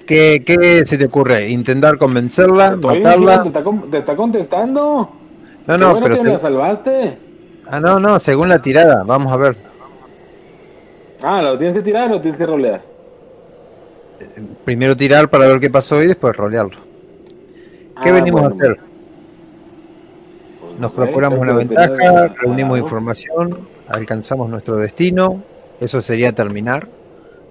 [0.06, 1.50] ¿Qué, qué se te ocurre?
[1.50, 2.76] ¿Intentar convencerla?
[2.76, 3.44] ¿Matarla?
[3.44, 5.21] diciendo, te, está, te está contestando.
[5.66, 7.20] No, no, bueno pero que me la salvaste.
[7.66, 9.04] ah, no, no, según la tirada.
[9.04, 9.58] Vamos a ver.
[11.22, 12.82] Ah, ¿lo tienes que tirar o lo tienes que rolear?
[14.64, 16.78] Primero tirar para ver qué pasó y después rolearlo.
[18.02, 18.78] ¿Qué Ah, venimos bueno, a hacer?
[20.60, 25.46] pues no Nos sé, procuramos una ventaja, reunimos ah, información, alcanzamos nuestro destino.
[25.80, 26.88] Eso sería terminar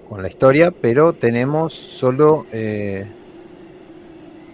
[0.03, 3.07] con la historia, pero tenemos solo eh,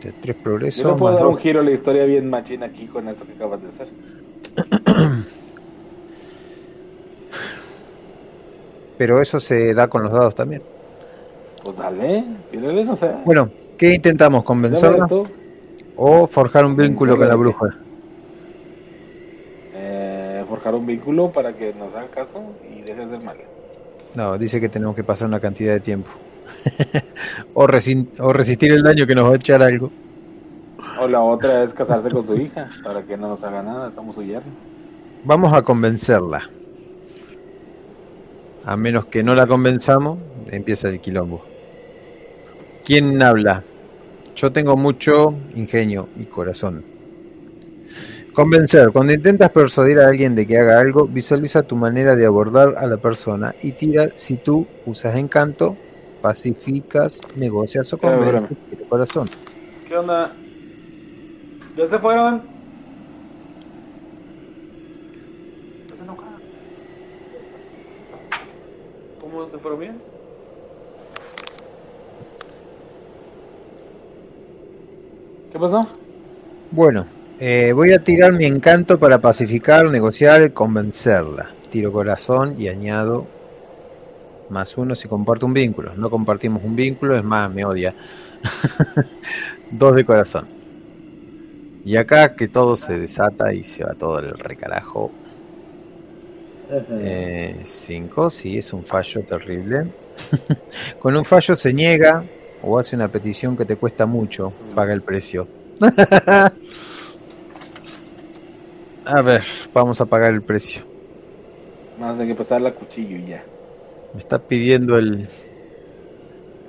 [0.01, 0.83] de tres progresos.
[0.83, 3.33] Yo no puedo dar un giro a la historia bien machina aquí con esto que
[3.33, 3.87] acabas de hacer.
[8.97, 10.61] Pero eso se da con los dados también.
[11.63, 13.11] Pues dale, tírale, no sé.
[13.25, 14.43] Bueno, ¿qué intentamos?
[14.43, 15.07] ¿Convencerla
[15.95, 17.77] o forjar un vínculo con la bruja?
[19.73, 22.41] Eh, forjar un vínculo para que nos haga caso
[22.75, 23.41] y deje de ser mala.
[24.15, 26.09] No, dice que tenemos que pasar una cantidad de tiempo.
[27.53, 29.91] o, resistir el daño que nos va a echar algo.
[30.99, 34.15] O la otra es casarse con su hija para que no nos haga nada, estamos
[34.15, 34.51] su yerno.
[35.23, 36.49] Vamos a convencerla.
[38.65, 40.17] A menos que no la convenzamos,
[40.49, 41.43] empieza el quilombo.
[42.83, 43.63] ¿Quién habla?
[44.35, 46.83] Yo tengo mucho ingenio y corazón.
[48.37, 48.91] Convencer.
[48.91, 52.85] Cuando intentas persuadir a alguien de que haga algo, visualiza tu manera de abordar a
[52.85, 55.75] la persona y tira si tú usas encanto,
[56.21, 58.57] pacificas, negocias o convences
[58.89, 59.27] corazón.
[59.87, 60.33] ¿Qué onda?
[61.75, 62.41] ¿Ya se fueron?
[65.85, 66.37] ¿Estás enojada?
[69.21, 70.01] ¿Cómo se fueron bien?
[75.51, 75.87] ¿Qué pasó?
[76.71, 77.05] Bueno,
[77.39, 81.49] eh, voy a tirar mi encanto para pacificar, negociar y convencerla.
[81.69, 83.27] Tiro corazón y añado
[84.49, 85.93] más uno si comparto un vínculo.
[85.95, 87.93] No compartimos un vínculo, es más, me odia.
[89.71, 90.47] Dos de corazón.
[91.83, 95.11] Y acá que todo se desata y se va todo el recarajo.
[96.69, 99.87] Eh, cinco, sí, es un fallo terrible.
[100.99, 102.25] Con un fallo se niega
[102.61, 105.47] o hace una petición que te cuesta mucho, paga el precio.
[109.05, 109.43] A ver,
[109.73, 110.81] vamos a pagar el precio.
[111.97, 113.41] Vamos a tener que pasar la cuchillo y ya.
[114.17, 115.27] Me está pidiendo el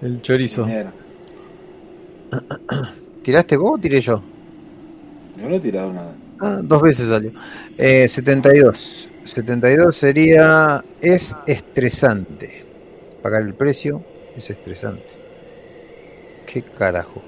[0.03, 0.67] el chorizo.
[3.23, 4.23] ¿Tiraste vos o tiré yo?
[5.35, 6.15] Yo no he tirado nada.
[6.41, 7.33] Ah, dos veces salió.
[7.79, 9.11] Eh, 72.
[9.25, 10.85] 72 sería.
[11.01, 12.67] Es estresante.
[13.23, 14.05] Pagar el precio
[14.37, 15.09] es estresante.
[16.47, 17.23] ¿Qué carajo?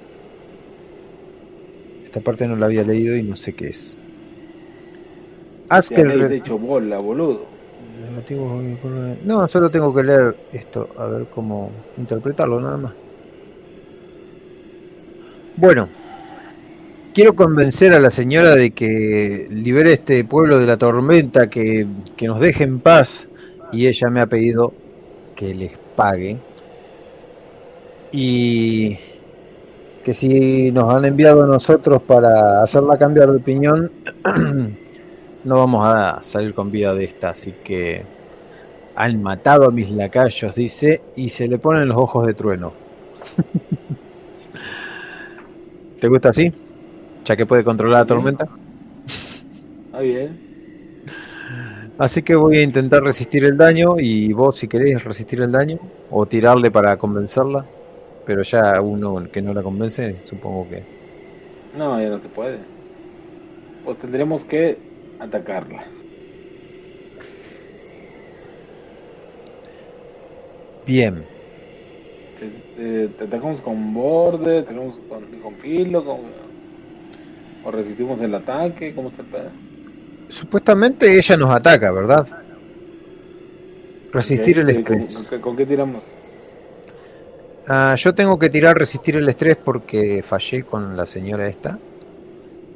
[2.02, 3.96] Esta parte no la había leído y no sé qué es.
[5.70, 7.49] Haz que el hecho bola, boludo.
[8.00, 8.62] Negativo,
[9.24, 12.94] No, solo tengo que leer esto, a ver cómo interpretarlo nada más.
[15.56, 15.88] Bueno,
[17.12, 21.86] quiero convencer a la señora de que libere este pueblo de la tormenta, que,
[22.16, 23.28] que nos deje en paz.
[23.72, 24.72] Y ella me ha pedido
[25.36, 26.38] que les pague.
[28.12, 28.98] Y
[30.02, 33.92] que si nos han enviado a nosotros para hacerla cambiar de opinión,
[35.44, 38.04] no vamos a salir con vida de esta, así que
[38.94, 42.72] han matado a mis lacayos, dice, y se le ponen los ojos de trueno.
[46.00, 46.52] ¿Te gusta así?
[47.24, 48.48] ya que puede controlar la tormenta.
[49.86, 50.50] Está bien.
[51.98, 55.78] Así que voy a intentar resistir el daño y vos si querés resistir el daño
[56.10, 57.66] o tirarle para convencerla,
[58.24, 60.82] pero ya uno que no la convence, supongo que...
[61.76, 62.58] No, ya no se puede.
[63.84, 64.78] Pues tendremos que
[65.20, 65.84] atacarla.
[70.84, 71.26] Bien,
[72.36, 76.32] Te, te- te atacamos con borde, atacamos con, con filo, con-
[77.62, 79.52] o resistimos el ataque, ¿cómo está el pedo?
[80.28, 82.26] supuestamente ella nos ataca, ¿verdad?
[84.12, 85.28] Resistir el ¿y con- estrés.
[85.28, 86.04] ¿Con, con qué tiramos?
[87.66, 91.80] Ah, yo tengo que tirar resistir el estrés porque fallé con la señora esta.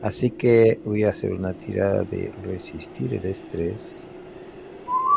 [0.05, 4.07] Así que voy a hacer una tirada de resistir el estrés.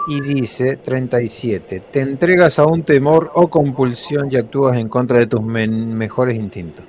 [0.07, 1.81] Y dice 37.
[1.91, 6.85] Te entregas a un temor o compulsión y actúas en contra de tus mejores instintos.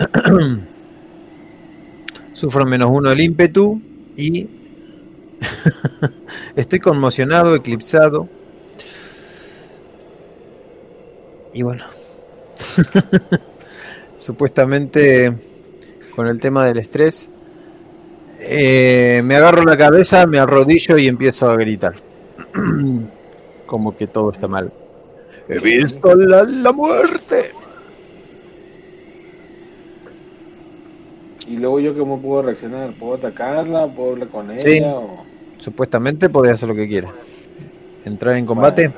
[2.32, 3.80] Sufro menos uno el ímpetu
[4.16, 4.48] y
[6.56, 8.28] estoy conmocionado, eclipsado.
[11.52, 11.84] Y bueno,
[14.16, 15.53] supuestamente
[16.14, 17.30] con el tema del estrés,
[18.40, 21.94] eh, me agarro la cabeza, me arrodillo y empiezo a gritar.
[23.66, 24.72] Como que todo está mal.
[25.48, 27.50] He visto la, la muerte.
[31.46, 33.86] Y luego yo cómo puedo reaccionar, ¿puedo atacarla?
[33.86, 34.62] ¿Puedo hablar con ella?
[34.62, 34.80] Sí.
[34.82, 35.24] O...
[35.58, 37.12] Supuestamente podés hacer lo que quieras.
[38.04, 38.92] Entrar en combate.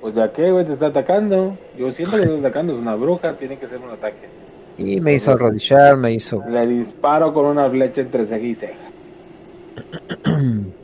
[0.00, 1.56] Pues ya que, güey, te está atacando.
[1.76, 4.28] Yo siento que te está atacando, es una bruja, tiene que ser un ataque.
[4.78, 6.42] Y me hizo arrodillar, me hizo...
[6.48, 8.90] Le disparo con una flecha entre ceja y ceja.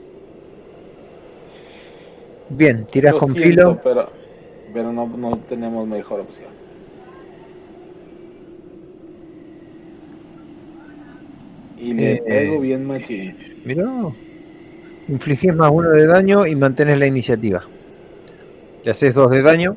[2.49, 3.81] Bien, tiras Lo con siento, filo.
[3.83, 4.11] Pero,
[4.73, 6.51] pero no, no tenemos mejor opción.
[11.77, 13.37] Y le Eh, pego bien machín.
[13.65, 13.85] Mirá.
[15.09, 17.63] Infligís más uno de daño y mantienes la iniciativa.
[18.85, 19.77] Le haces dos de daño.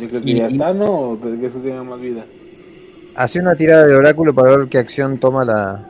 [0.00, 2.24] Yo creo que y- ya está, que eso tiene más vida.
[3.16, 5.88] Hace una tirada de oráculo para ver qué acción toma la.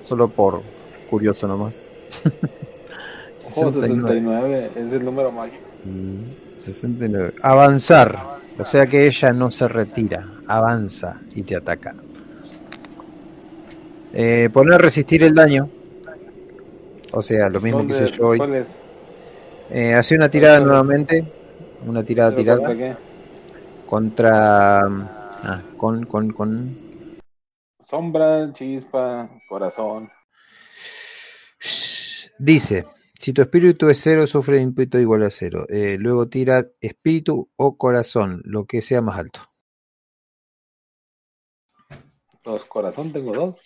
[0.00, 0.62] Solo por
[1.08, 1.88] curioso nomás.
[2.24, 4.20] Ojo, 69.
[4.20, 5.62] 69, es el número mágico.
[5.84, 6.16] Mm,
[6.56, 7.34] 69.
[7.42, 8.18] Avanzar.
[8.58, 10.28] O sea que ella no se retira.
[10.48, 11.94] Avanza y te ataca.
[14.12, 15.68] Eh, poner resistir el daño.
[17.12, 18.38] O sea, lo mismo que ¿Dónde- hice yo hoy.
[19.70, 21.24] Eh, hace una tirada nuevamente.
[21.86, 22.58] Una tirada ¿Pero tirada.
[22.58, 22.96] contra qué?
[23.86, 24.80] Contra.
[24.80, 26.76] Ah, con, con, con.
[27.80, 30.10] Sombra, chispa, corazón.
[32.38, 32.86] Dice:
[33.18, 35.64] Si tu espíritu es cero, sufre de ímpetu igual a cero.
[35.68, 39.40] Eh, luego tira espíritu o corazón, lo que sea más alto.
[42.44, 43.56] Dos corazón, tengo dos.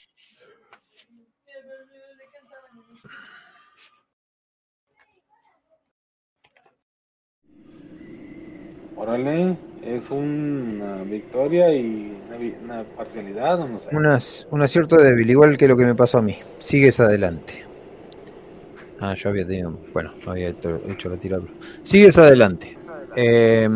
[9.03, 12.17] Órale, es una victoria y
[12.63, 13.91] una, parcialidad, o no sé.
[14.53, 16.37] Un acierto débil, igual que lo que me pasó a mí.
[16.61, 17.65] Sigues adelante.
[19.01, 19.77] Ah, yo había tenido.
[19.93, 21.43] Bueno, no había hecho, hecho la tirada.
[21.83, 22.79] Sigues adelante.
[23.17, 23.69] Eh,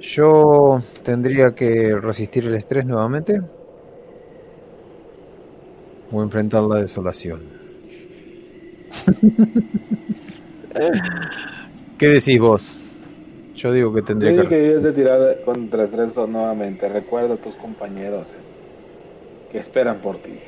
[0.00, 3.40] yo tendría que resistir el estrés nuevamente.
[6.12, 7.40] O enfrentar la desolación.
[11.96, 12.78] ¿Qué decís vos?
[13.60, 14.48] Yo digo que Yo tendría digo que.
[14.48, 16.88] que debes de tirar contra estrés nuevamente.
[16.88, 18.38] Recuerda a tus compañeros eh,
[19.52, 20.40] que esperan por ti.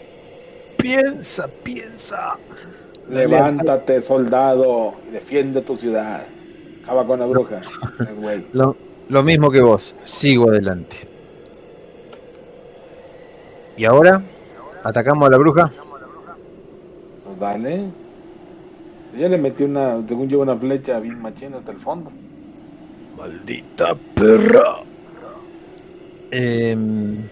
[0.78, 2.38] Piensa, piensa.
[3.10, 6.26] Levántate, soldado, y defiende tu ciudad.
[6.84, 7.60] Acaba con la bruja.
[8.52, 8.76] Lo,
[9.08, 10.96] lo mismo que vos, sigo adelante.
[13.76, 14.22] ¿Y ahora?
[14.82, 15.70] ¿Atacamos a la bruja?
[17.24, 17.92] Pues dale.
[19.12, 22.10] Yo ya le metí una, según yo, una flecha bien machina hasta el fondo.
[23.16, 24.84] Maldita perra.
[26.30, 27.28] Em,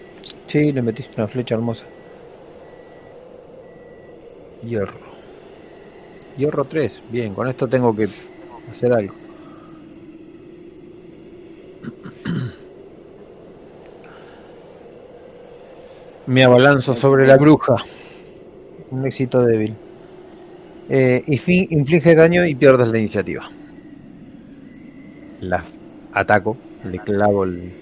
[0.46, 1.86] sí, le metiste una flecha hermosa.
[4.62, 5.00] Hierro.
[6.36, 7.02] Hierro 3.
[7.10, 8.08] Bien, con esto tengo que
[8.68, 9.14] hacer algo.
[16.26, 17.76] Me abalanzo sobre la bruja.
[18.90, 19.76] Un éxito débil.
[20.88, 23.48] Eh, y fin, inflige daño y pierdes la iniciativa.
[25.40, 25.62] La
[26.12, 27.72] ataco, le clavo el-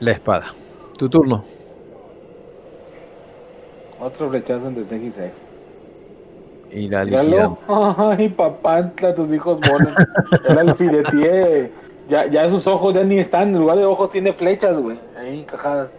[0.00, 0.46] la espada.
[0.96, 1.44] Tu turno.
[4.00, 5.32] Otro flechazo entre ceja
[6.72, 7.58] y la liquidamos.
[7.98, 9.92] Ay, papantla, tus hijos monos.
[10.48, 11.72] Era el fileteé.
[12.08, 14.98] Ya, ya sus ojos ya ni están, en lugar de ojos tiene flechas, güey.
[15.16, 15.90] Ahí encajadas.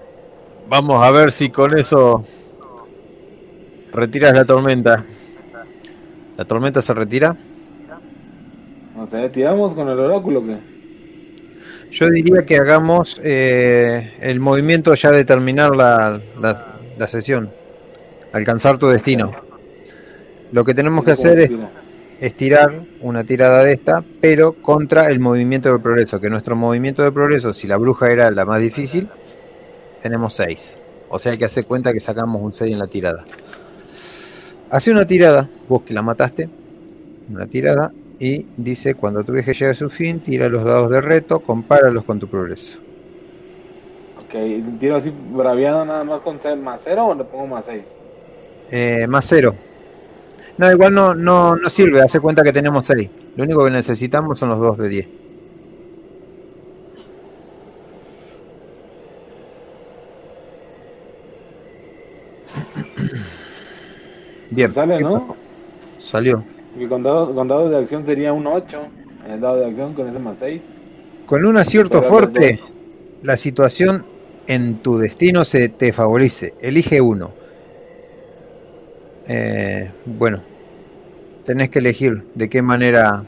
[0.68, 2.24] Vamos a ver si con eso
[3.94, 5.04] retiras la tormenta.
[6.38, 7.36] ¿La tormenta se retira?
[9.32, 10.58] Tiramos con el oráculo, que
[11.92, 17.52] Yo diría que hagamos eh, el movimiento ya de terminar la, la- la sesión.
[18.32, 19.32] Alcanzar tu destino.
[20.52, 21.52] Lo que tenemos que hacer es,
[22.20, 26.20] es tirar una tirada de esta, pero contra el movimiento del progreso.
[26.22, 29.10] Que nuestro movimiento de progreso, si la bruja era la más difícil,
[30.02, 30.80] tenemos 6.
[31.10, 33.26] O sea que hace cuenta que sacamos un 6 en la tirada.
[34.70, 36.50] Hace una tirada, vos que la mataste,
[37.30, 37.92] una tirada,
[38.24, 42.04] y dice, cuando tu viaje llegue a su fin, tira los dados de reto, compáralos
[42.04, 42.80] con tu progreso.
[44.24, 47.98] Ok, tiro así braviado nada más con más cero o le pongo más seis.
[48.70, 49.56] Eh, más 0.
[50.60, 53.10] No, igual no, no, no sirve, hace cuenta que tenemos 6.
[53.36, 55.08] Lo único que necesitamos son los 2 de 10.
[64.52, 65.14] Bien, Sale, ¿qué ¿no?
[65.14, 65.36] pasó?
[65.98, 66.44] Salió.
[66.88, 68.80] Con dado, con dado de acción sería un 8.
[69.30, 70.62] El dado de acción con ese más 6.
[71.26, 72.60] Con un acierto fuerte,
[73.24, 74.06] la situación
[74.48, 76.54] en tu destino se te favorece.
[76.60, 77.34] Elige uno.
[79.28, 80.42] Eh, bueno,
[81.46, 83.24] tenés que elegir de qué manera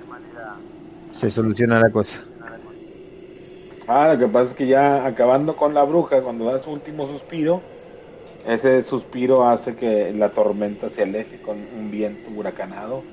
[1.12, 2.24] se soluciona la cosa.
[3.88, 7.06] Ah, lo que pasa es que ya acabando con la bruja, cuando da su último
[7.06, 7.62] suspiro,
[8.48, 13.04] ese suspiro hace que la tormenta se aleje con un viento huracanado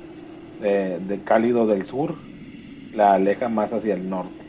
[0.60, 2.14] de, de cálido del sur,
[2.92, 4.44] la aleja más hacia el norte,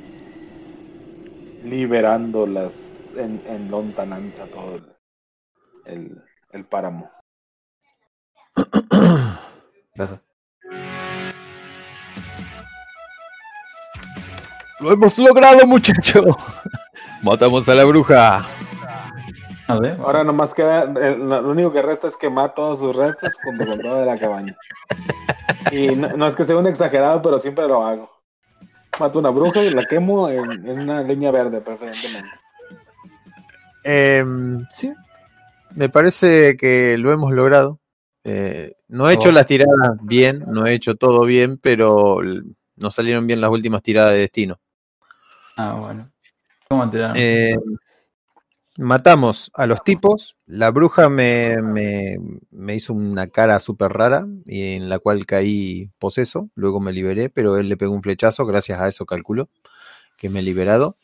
[1.64, 4.86] liberándolas en, en lontananza todo el,
[5.86, 7.10] el, el páramo.
[9.96, 10.22] Gracias.
[14.80, 16.24] Lo hemos logrado, muchacho.
[17.22, 18.44] Matamos a la bruja.
[19.72, 19.98] A ver.
[20.02, 23.80] Ahora nomás queda, el- lo único que resta es quemar todos sus restos junto con
[23.80, 24.56] toda la cabaña.
[25.72, 28.10] Y no, no es que sea un exagerado, pero siempre lo hago.
[29.00, 32.30] Mato una bruja y la quemo en, en una leña verde, preferentemente.
[33.84, 34.94] Em, sí,
[35.76, 37.80] me parece que lo hemos logrado.
[38.24, 39.32] Eh, no he hecho Oh.
[39.32, 42.20] las tiradas bien, no he hecho todo bien, pero
[42.76, 44.60] no salieron bien las últimas tiradas de destino.
[45.58, 46.12] Ah, bueno.
[46.70, 47.16] ¿Cómo tiraron?
[47.18, 47.56] Eh,
[48.82, 50.36] matamos a los tipos.
[50.46, 52.18] La bruja me, me-
[52.52, 56.50] me hizo una cara súper rara y en la cual caí poseso.
[56.56, 58.46] Luego me liberé, pero él le pegó un flechazo.
[58.46, 59.50] Gracias a eso calculo
[60.18, 60.98] que me he liberado.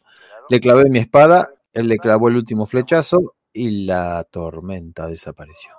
[0.50, 1.48] Le clavé mi espada.
[1.74, 5.72] Él le clavó el último flechazo y la tormenta desapareció.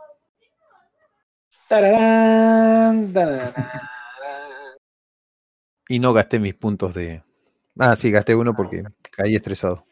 [1.69, 3.53] Tararán, tararán.
[5.89, 7.23] Y no gasté mis puntos de.
[7.79, 9.85] Ah, sí, gasté uno porque caí estresado.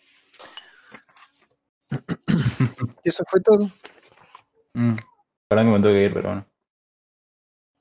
[3.05, 3.71] y eso fue todo.
[4.75, 4.97] Mm.
[5.49, 6.47] Perdón que me tuve que ir, pero bueno.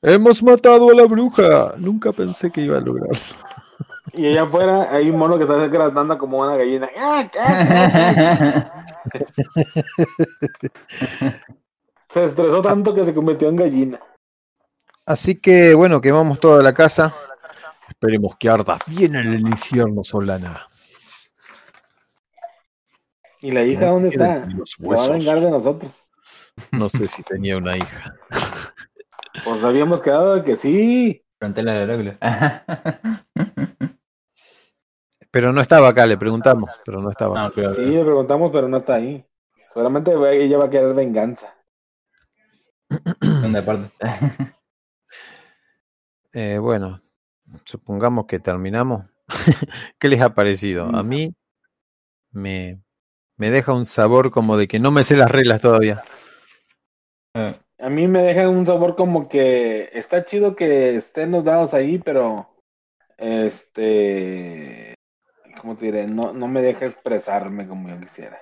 [0.01, 1.73] Hemos matado a la bruja.
[1.77, 3.19] Nunca pensé que iba a lograrlo.
[4.13, 6.89] Y allá afuera hay un mono que está gratando como una gallina.
[6.97, 8.85] ¡Ah, ah, ah!
[12.07, 13.99] Se estresó tanto que se convirtió en gallina.
[15.05, 17.13] Así que bueno, quemamos toda la casa.
[17.89, 20.67] Esperemos que arda bien en el infierno, Solana.
[23.45, 24.47] ¿Y la hija dónde está?
[24.63, 26.09] Se va a vengar de nosotros.
[26.71, 28.15] No sé si tenía una hija.
[29.43, 31.21] Pues habíamos quedado de que sí.
[31.37, 32.17] Frontera oráculo.
[35.31, 37.37] Pero no estaba acá, le preguntamos, pero no estaba.
[37.37, 37.55] no, acá.
[37.55, 39.25] pero, Sí, le preguntamos, pero no está ahí.
[39.67, 41.53] Seguramente ella va a querer venganza.
[43.19, 43.91] ¿Dónde aparte?
[46.31, 47.01] Eh, bueno,
[47.63, 49.05] supongamos que terminamos.
[49.99, 50.85] ¿Qué les ha parecido?
[50.85, 51.33] A mí
[52.31, 52.84] me,
[53.37, 56.03] me deja un sabor como de que no me sé las reglas todavía.
[57.79, 61.99] A mí me deja un sabor como que está chido que estén los dados ahí,
[61.99, 62.49] pero
[63.17, 64.95] este,
[65.61, 66.07] ¿cómo te diré?
[66.07, 68.39] No, no me deja expresarme como yo quisiera.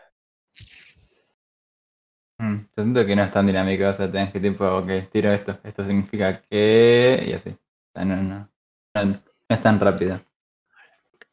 [2.39, 5.31] mm, Yo siento que no es tan dinámico, o sea, tenés que tipo, ok, tiro
[5.31, 7.23] esto, esto significa que...
[7.27, 7.49] y así.
[7.51, 7.57] O
[7.93, 8.49] sea, no, no,
[8.95, 10.19] no, no es tan rápido.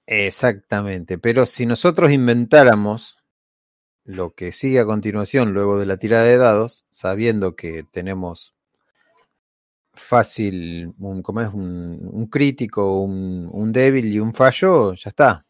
[0.07, 3.17] Exactamente, pero si nosotros inventáramos
[4.05, 8.55] lo que sigue a continuación luego de la tirada de dados, sabiendo que tenemos
[9.93, 11.49] fácil, un, ¿cómo es?
[11.49, 15.47] Un, un crítico, un, un débil y un fallo, ya está.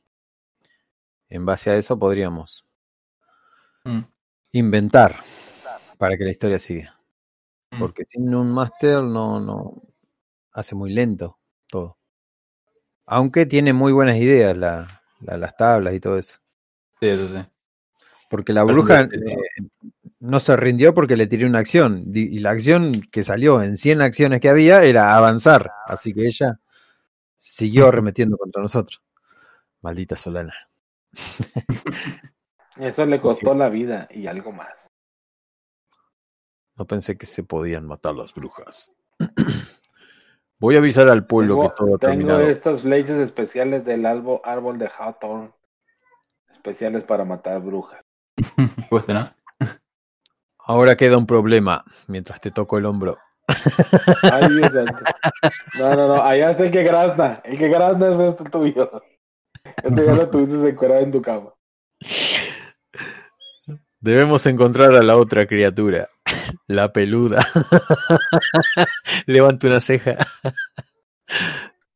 [1.31, 2.67] En base a eso podríamos
[3.85, 4.05] Mm.
[4.53, 5.17] inventar
[5.99, 6.99] para que la historia siga.
[7.73, 7.79] Mm.
[7.81, 9.83] Porque sin un máster no, no
[10.53, 11.39] hace muy lento
[11.69, 11.99] todo.
[13.05, 16.39] Aunque tiene muy buenas ideas la, la- las tablas y todo eso.
[17.01, 17.45] Sí, eso sí.
[18.31, 19.09] Porque la bruja eh,
[20.21, 22.05] no se rindió porque le tiré una acción.
[22.15, 25.73] Y la acción que salió en 100 acciones que había era avanzar.
[25.87, 26.61] Así que ella
[27.37, 29.03] siguió arremetiendo contra nosotros.
[29.83, 30.55] Maldita Solana.
[32.77, 34.93] Eso le costó la vida y algo más.
[36.77, 38.95] No pensé que se podían matar las brujas.
[40.61, 42.41] Voy a avisar al pueblo tengo, que todo ha tengo terminado.
[42.43, 45.51] estas flechas especiales del albo- árbol de Hawthorne.
[46.49, 48.01] Especiales para matar brujas.
[48.91, 49.35] Justo, ¿no?
[50.59, 53.19] Ahora queda un problema mientras te toco el hombro.
[54.23, 55.03] Ay, Dios santo.
[55.79, 56.23] No, no, no.
[56.23, 57.41] Allá está el que grazna.
[57.45, 59.03] El que grazna es este tuyo.
[59.83, 61.53] Este ya lo tuviste encuadrado en tu cama.
[64.01, 66.09] Debemos encontrar a la otra criatura,
[66.67, 67.45] la peluda.
[69.27, 70.17] Levanta una ceja.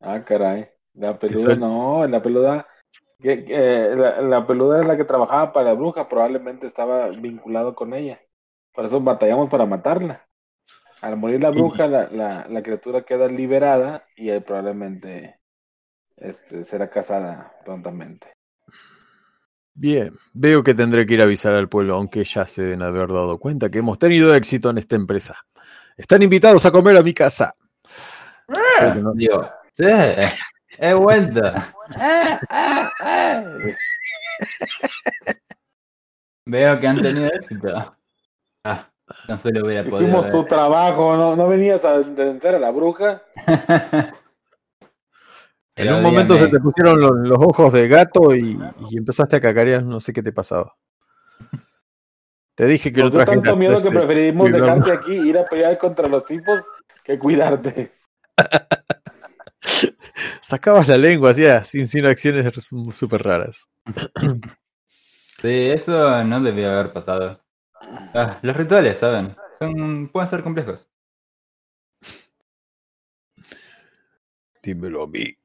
[0.00, 0.68] Ah, caray.
[0.92, 2.66] La peluda no, la peluda.
[3.24, 7.74] Que- que, la, la peluda es la que trabajaba para la bruja, probablemente estaba vinculado
[7.74, 8.20] con ella.
[8.72, 10.26] Por eso batallamos para matarla.
[11.00, 15.38] Al morir la bruja, la, la, la criatura queda liberada y él probablemente
[16.16, 18.28] este, será casada prontamente.
[19.74, 23.08] Bien, veo que tendré que ir a avisar al pueblo, aunque ya se deben haber
[23.08, 25.34] dado cuenta que hemos tenido éxito en esta empresa.
[25.96, 27.54] Están invitados a comer a mi casa.
[29.00, 29.84] No- Digo, sí,
[30.78, 31.40] he vuelto.
[36.46, 37.94] Veo que han tenido éxito.
[38.64, 38.88] Ah,
[39.28, 40.02] no se lo hubiera podido.
[40.02, 40.48] Hicimos tu ver.
[40.48, 41.36] trabajo, ¿no?
[41.36, 43.22] ¿No venías a vencer a la bruja?
[45.76, 48.56] En un momento se te pusieron los, los ojos de gato y,
[48.90, 50.76] y empezaste a cacarear, no sé qué te pasaba.
[52.54, 55.76] Te dije que lo dio traje tanto miedo que preferimos dejarte aquí, ir a pelear
[55.76, 56.60] contra los tipos,
[57.02, 57.92] que cuidarte.
[60.44, 62.52] Sacabas la lengua, hacías insinuaciones
[62.90, 63.68] súper raras.
[65.40, 67.38] Sí, eso no debió haber pasado.
[68.14, 69.36] Ah, los rituales, ¿saben?
[69.58, 70.88] Son, pueden ser complejos.
[74.62, 75.36] Dímelo a mí.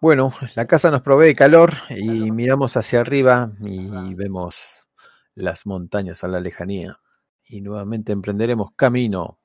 [0.00, 4.88] Bueno, la casa nos provee calor y miramos hacia arriba y vemos
[5.36, 6.98] las montañas a la lejanía.
[7.44, 9.39] Y nuevamente emprenderemos camino.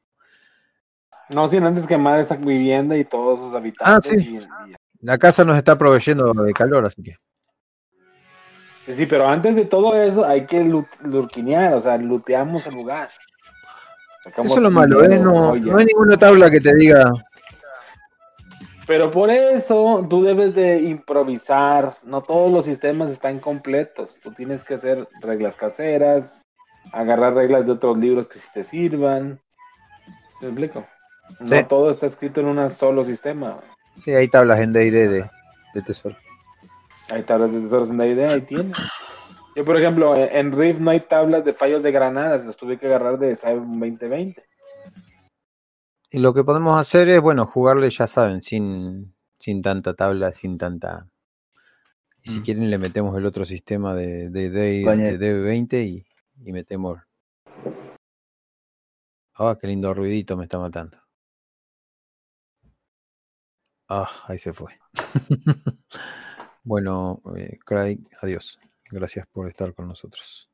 [1.30, 4.12] No sin antes quemar esa vivienda y todos sus habitantes.
[4.12, 4.38] Ah, sí.
[4.68, 7.16] y- y- La casa nos está proveyendo de calor, así que.
[8.86, 12.76] sí, sí, pero antes de todo eso hay que lu- lurquinear, o sea, luteamos el
[12.76, 13.10] lugar.
[14.24, 15.20] Sacamos Eso es lo malo, ¿eh?
[15.20, 17.04] No, no hay ninguna tabla que te diga.
[18.88, 21.98] Pero por eso tú debes de improvisar.
[22.04, 24.20] No todos los sistemas están completos.
[24.22, 26.44] Tú tienes que hacer reglas caseras,
[26.92, 29.40] agarrar reglas de otros libros que sí te sirvan.
[30.40, 30.86] ¿Se me explico?
[31.40, 31.64] No Sí.
[31.68, 33.60] todo está escrito en un solo sistema.
[33.98, 35.30] Sí, hay tablas en DD de,
[35.74, 36.18] de tesoro.
[37.10, 38.78] Hay tablas de tesoros en idea, ahí tienes.
[39.56, 42.88] Yo, por ejemplo, en Rift no hay tablas de fallos de granadas, las tuve que
[42.88, 44.44] agarrar de Cyber 2020.
[46.12, 50.58] Y lo que podemos hacer es, bueno, jugarle, ya saben, sin, sin tanta tabla, sin
[50.58, 51.10] tanta.
[52.22, 52.44] Y si Mm.
[52.44, 56.06] quieren, le metemos el otro sistema de, de, de, de DB20 y,
[56.44, 57.00] y metemos.
[59.38, 60.98] Ah, qué lindo ruidito me está matando.
[63.88, 64.80] Ah, ahí se fue.
[66.64, 68.60] bueno, eh, Craig, adiós.
[68.90, 70.50] Gracias por estar con nosotros.